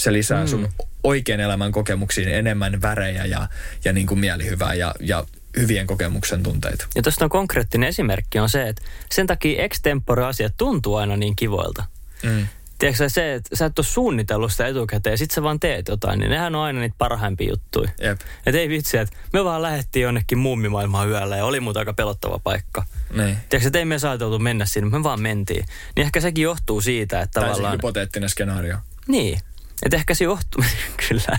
[0.00, 0.48] se lisää mm.
[0.48, 0.68] sun
[1.02, 3.48] oikean elämän kokemuksiin enemmän värejä ja,
[3.84, 5.24] ja niin kuin mielihyvää ja, ja
[5.56, 6.86] hyvien kokemuksen tunteita.
[6.94, 8.82] Ja tuosta on konkreettinen esimerkki on se, että
[9.12, 11.84] sen takia extempore-asiat tuntuu aina niin kivoilta.
[12.22, 12.46] Mm.
[12.78, 16.18] Tiedätkö se, että sä et ole suunnitellut sitä etukäteen ja sit sä vaan teet jotain,
[16.18, 17.90] niin nehän on aina niitä parhaimpia juttuja.
[18.00, 18.20] Jep.
[18.46, 22.38] Et ei vitsi, että me vaan lähdettiin jonnekin mummimaailmaan yöllä ja oli muuta aika pelottava
[22.38, 22.84] paikka.
[23.16, 23.36] Niin.
[23.48, 25.64] Tiedätkö, että ei me saateltu mennä sinne, me vaan mentiin.
[25.96, 27.72] Niin ehkä sekin johtuu siitä, että tai tavallaan...
[27.72, 28.76] hypoteettinen skenaario.
[29.08, 29.38] Niin,
[29.86, 30.64] et ehkä se johtuu,
[31.08, 31.38] kyllä,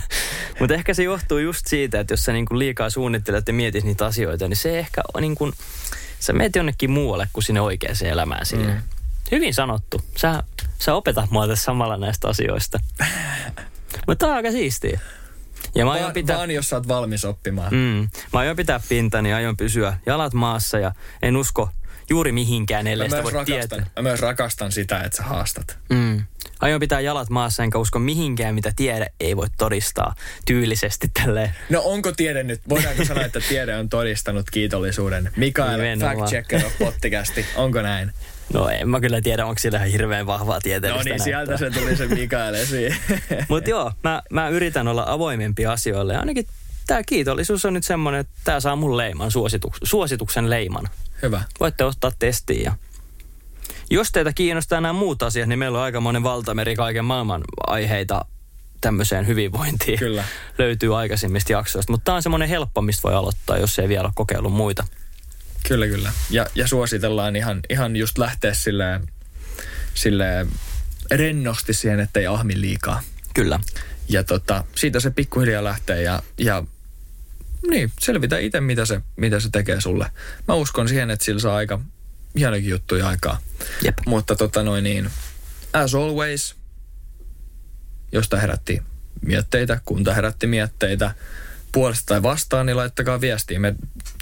[0.60, 4.06] mutta ehkä se johtuu just siitä, että jos sä niinku liikaa suunnittelet ja mietit niitä
[4.06, 5.52] asioita, niin se ehkä on niin kuin,
[6.20, 8.74] sä meet jonnekin muualle kuin sinne oikeaan elämään siinä.
[8.74, 8.82] Mm.
[9.32, 10.00] Hyvin sanottu.
[10.16, 10.42] Sä,
[10.78, 12.80] sä opetat mua tässä samalla näistä asioista.
[14.06, 15.00] mutta tämä on aika siistiä.
[15.74, 16.36] Ja mä aion pitää...
[16.36, 17.72] Vaan jos sä oot valmis oppimaan.
[17.72, 21.70] Mm, mä aion pitää pintani, aion pysyä jalat maassa ja en usko
[22.10, 23.86] juuri mihinkään, ellei sitä voi rakastan, tietää.
[23.96, 25.78] Mä myös rakastan sitä, että sä haastat.
[25.88, 26.24] Mm.
[26.62, 30.14] Aion pitää jalat maassa enkä usko mihinkään, mitä tiede ei voi todistaa
[30.46, 31.54] tyylisesti tälleen.
[31.70, 35.30] No onko tiede nyt, voidaanko sanoa, että tiede on todistanut kiitollisuuden?
[35.36, 36.16] Mikael, Nimenomaan.
[36.16, 38.12] fact checker of pottikästi, onko näin?
[38.52, 41.70] No en mä kyllä tiedä, onko sillä ihan hirveän vahvaa No tieteellistä niin, sieltä se
[41.70, 42.96] tuli se Mikael esiin.
[43.48, 46.16] Mutta joo, mä, mä yritän olla avoimempi asioille.
[46.16, 46.46] Ainakin
[46.86, 50.88] tämä kiitollisuus on nyt semmoinen, että tämä saa mun leiman, suosituk- suosituksen leiman.
[51.22, 51.42] Hyvä.
[51.60, 52.72] Voitte ottaa testiin ja
[53.92, 58.24] jos teitä kiinnostaa nämä muut asiat, niin meillä on aikamoinen valtameri kaiken maailman aiheita
[58.80, 59.98] tämmöiseen hyvinvointiin.
[59.98, 60.24] Kyllä.
[60.58, 64.12] Löytyy aikaisemmista jaksoista, mutta tämä on semmoinen helppo, mistä voi aloittaa, jos ei vielä ole
[64.14, 64.86] kokeillut muita.
[65.68, 66.12] Kyllä, kyllä.
[66.30, 69.08] Ja, ja suositellaan ihan, ihan just lähteä silleen,
[69.94, 70.48] silleen
[71.10, 73.00] rennosti siihen, ettei ahmi liikaa.
[73.34, 73.60] Kyllä.
[74.08, 76.64] Ja tota, siitä se pikkuhiljaa lähtee ja, ja
[77.70, 80.10] niin, selvitä itse, mitä se, mitä se tekee sulle.
[80.48, 81.80] Mä uskon siihen, että sillä saa aika
[82.38, 83.38] hienokin juttuja aikaa.
[83.84, 83.98] Jep.
[84.06, 85.10] Mutta tota noin niin,
[85.72, 86.56] as always,
[88.12, 88.82] josta herätti
[89.22, 91.14] mietteitä, kunta herätti mietteitä,
[91.72, 93.58] puolesta tai vastaan, niin laittakaa viestiä.
[93.58, 93.74] Me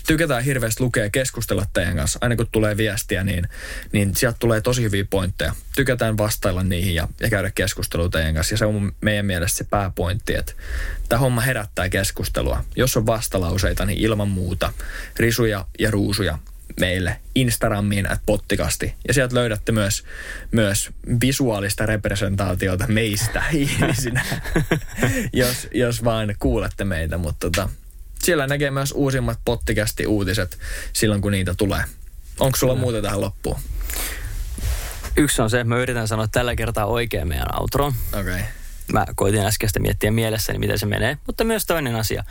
[0.06, 2.18] tykätään hirveästi lukea ja keskustella teidän kanssa.
[2.22, 3.48] Aina kun tulee viestiä, niin,
[3.92, 5.54] niin sieltä tulee tosi hyviä pointteja.
[5.76, 8.54] Tykätään vastailla niihin ja, ja käydä keskustelua teidän kanssa.
[8.54, 10.52] Ja se on meidän mielestä se pääpointti, että
[11.08, 12.64] tämä homma herättää keskustelua.
[12.76, 14.72] Jos on vastalauseita, niin ilman muuta
[15.16, 16.38] risuja ja ruusuja
[16.80, 18.94] meille Instagramiin at pottikasti.
[19.08, 20.04] Ja sieltä löydätte myös,
[20.50, 20.90] myös
[21.22, 24.24] visuaalista representaatiota meistä ihmisinä,
[25.32, 27.18] jos, jos vaan kuulette meitä.
[27.18, 27.68] Mutta tota,
[28.22, 30.58] siellä näkee myös uusimmat pottikasti uutiset
[30.92, 31.84] silloin, kun niitä tulee.
[32.40, 33.60] Onko sulla muuta tähän loppuun?
[35.16, 37.92] Yksi on se, että mä yritän sanoa tällä kertaa oikein meidän outroon.
[38.12, 38.34] Okei.
[38.34, 38.44] Okay.
[38.92, 41.18] Mä koitin äskeistä miettiä mielessäni, miten se menee.
[41.26, 42.24] Mutta myös toinen asia,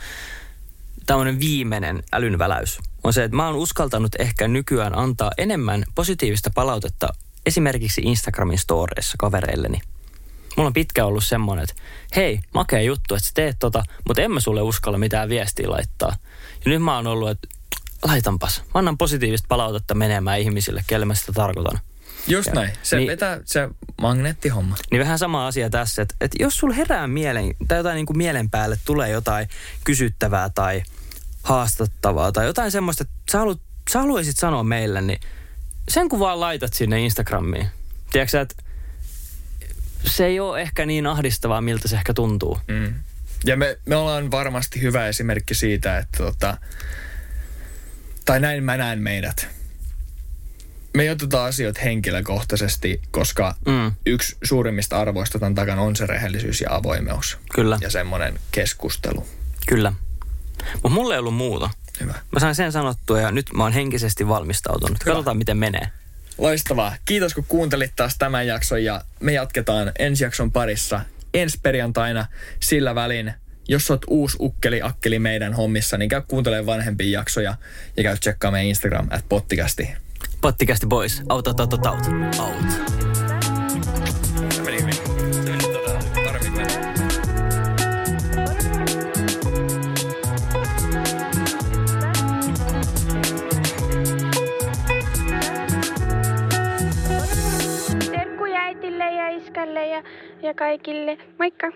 [1.10, 7.08] tämmöinen viimeinen älynväläys, on se, että mä oon uskaltanut ehkä nykyään antaa enemmän positiivista palautetta
[7.46, 9.80] esimerkiksi Instagramin storeissa kavereilleni.
[10.56, 11.82] Mulla on pitkä ollut semmoinen, että
[12.16, 16.16] hei, makea juttu, että sä teet tota, mutta en mä sulle uskalla mitään viestiä laittaa.
[16.64, 17.48] Ja nyt mä oon ollut, että
[18.04, 18.60] laitanpas.
[18.60, 21.78] Mä annan positiivista palautetta menemään ihmisille, kelle mä sitä tarkoitan.
[22.26, 22.70] Just Ja- näin.
[22.82, 23.68] Se niin- vetää se
[24.00, 24.76] magneettihomma.
[24.90, 28.16] Niin vähän sama asia tässä, että, että jos sulla herää mielen, tai jotain niin kuin
[28.16, 29.48] mielen päälle tulee jotain
[29.84, 30.82] kysyttävää tai
[31.42, 33.60] haastattavaa tai jotain semmoista, että sä, haluat,
[33.92, 35.20] sä haluaisit sanoa meille, niin
[35.88, 37.66] sen kun vaan laitat sinne Instagramiin.
[38.12, 38.54] Tiedätkö että
[40.06, 42.58] se ei ole ehkä niin ahdistavaa, miltä se ehkä tuntuu.
[42.68, 42.94] Mm.
[43.44, 46.56] Ja me, me ollaan varmasti hyvä esimerkki siitä, että tota,
[48.24, 49.48] tai näin mä näen meidät.
[50.94, 53.92] Me ei oteta asioita henkilökohtaisesti, koska Mm.
[54.06, 57.38] yksi suurimmista arvoista tämän takana on se rehellisyys ja avoimeus.
[57.54, 59.26] Kyllä, Ja semmoinen keskustelu.
[59.66, 59.92] kyllä.
[60.72, 61.70] Mutta mulla ei ollut muuta.
[62.00, 62.14] Hyvä.
[62.32, 64.98] Mä sain sen sanottua ja nyt mä oon henkisesti valmistautunut.
[65.04, 65.14] Hyvä.
[65.14, 65.88] Katsotaan, miten menee.
[66.38, 66.96] Loistavaa.
[67.04, 71.00] Kiitos kun kuuntelit taas tämän jakson ja me jatketaan ensi jakson parissa
[71.34, 72.26] ensi perjantaina
[72.60, 73.32] sillä välin.
[73.68, 77.54] Jos oot uusi ukkeli akkeli meidän hommissa, niin käy kuuntelemaan vanhempia jaksoja
[77.96, 79.88] ja käy tsekkaa meidän Instagram at pottikästi.
[80.40, 81.22] Pottikästi boys.
[81.28, 82.06] Out, out, out, out, out.
[82.38, 83.19] Out.
[99.50, 100.02] Iskälle ja,
[100.42, 101.18] ja kaikille.
[101.38, 101.72] Moikka!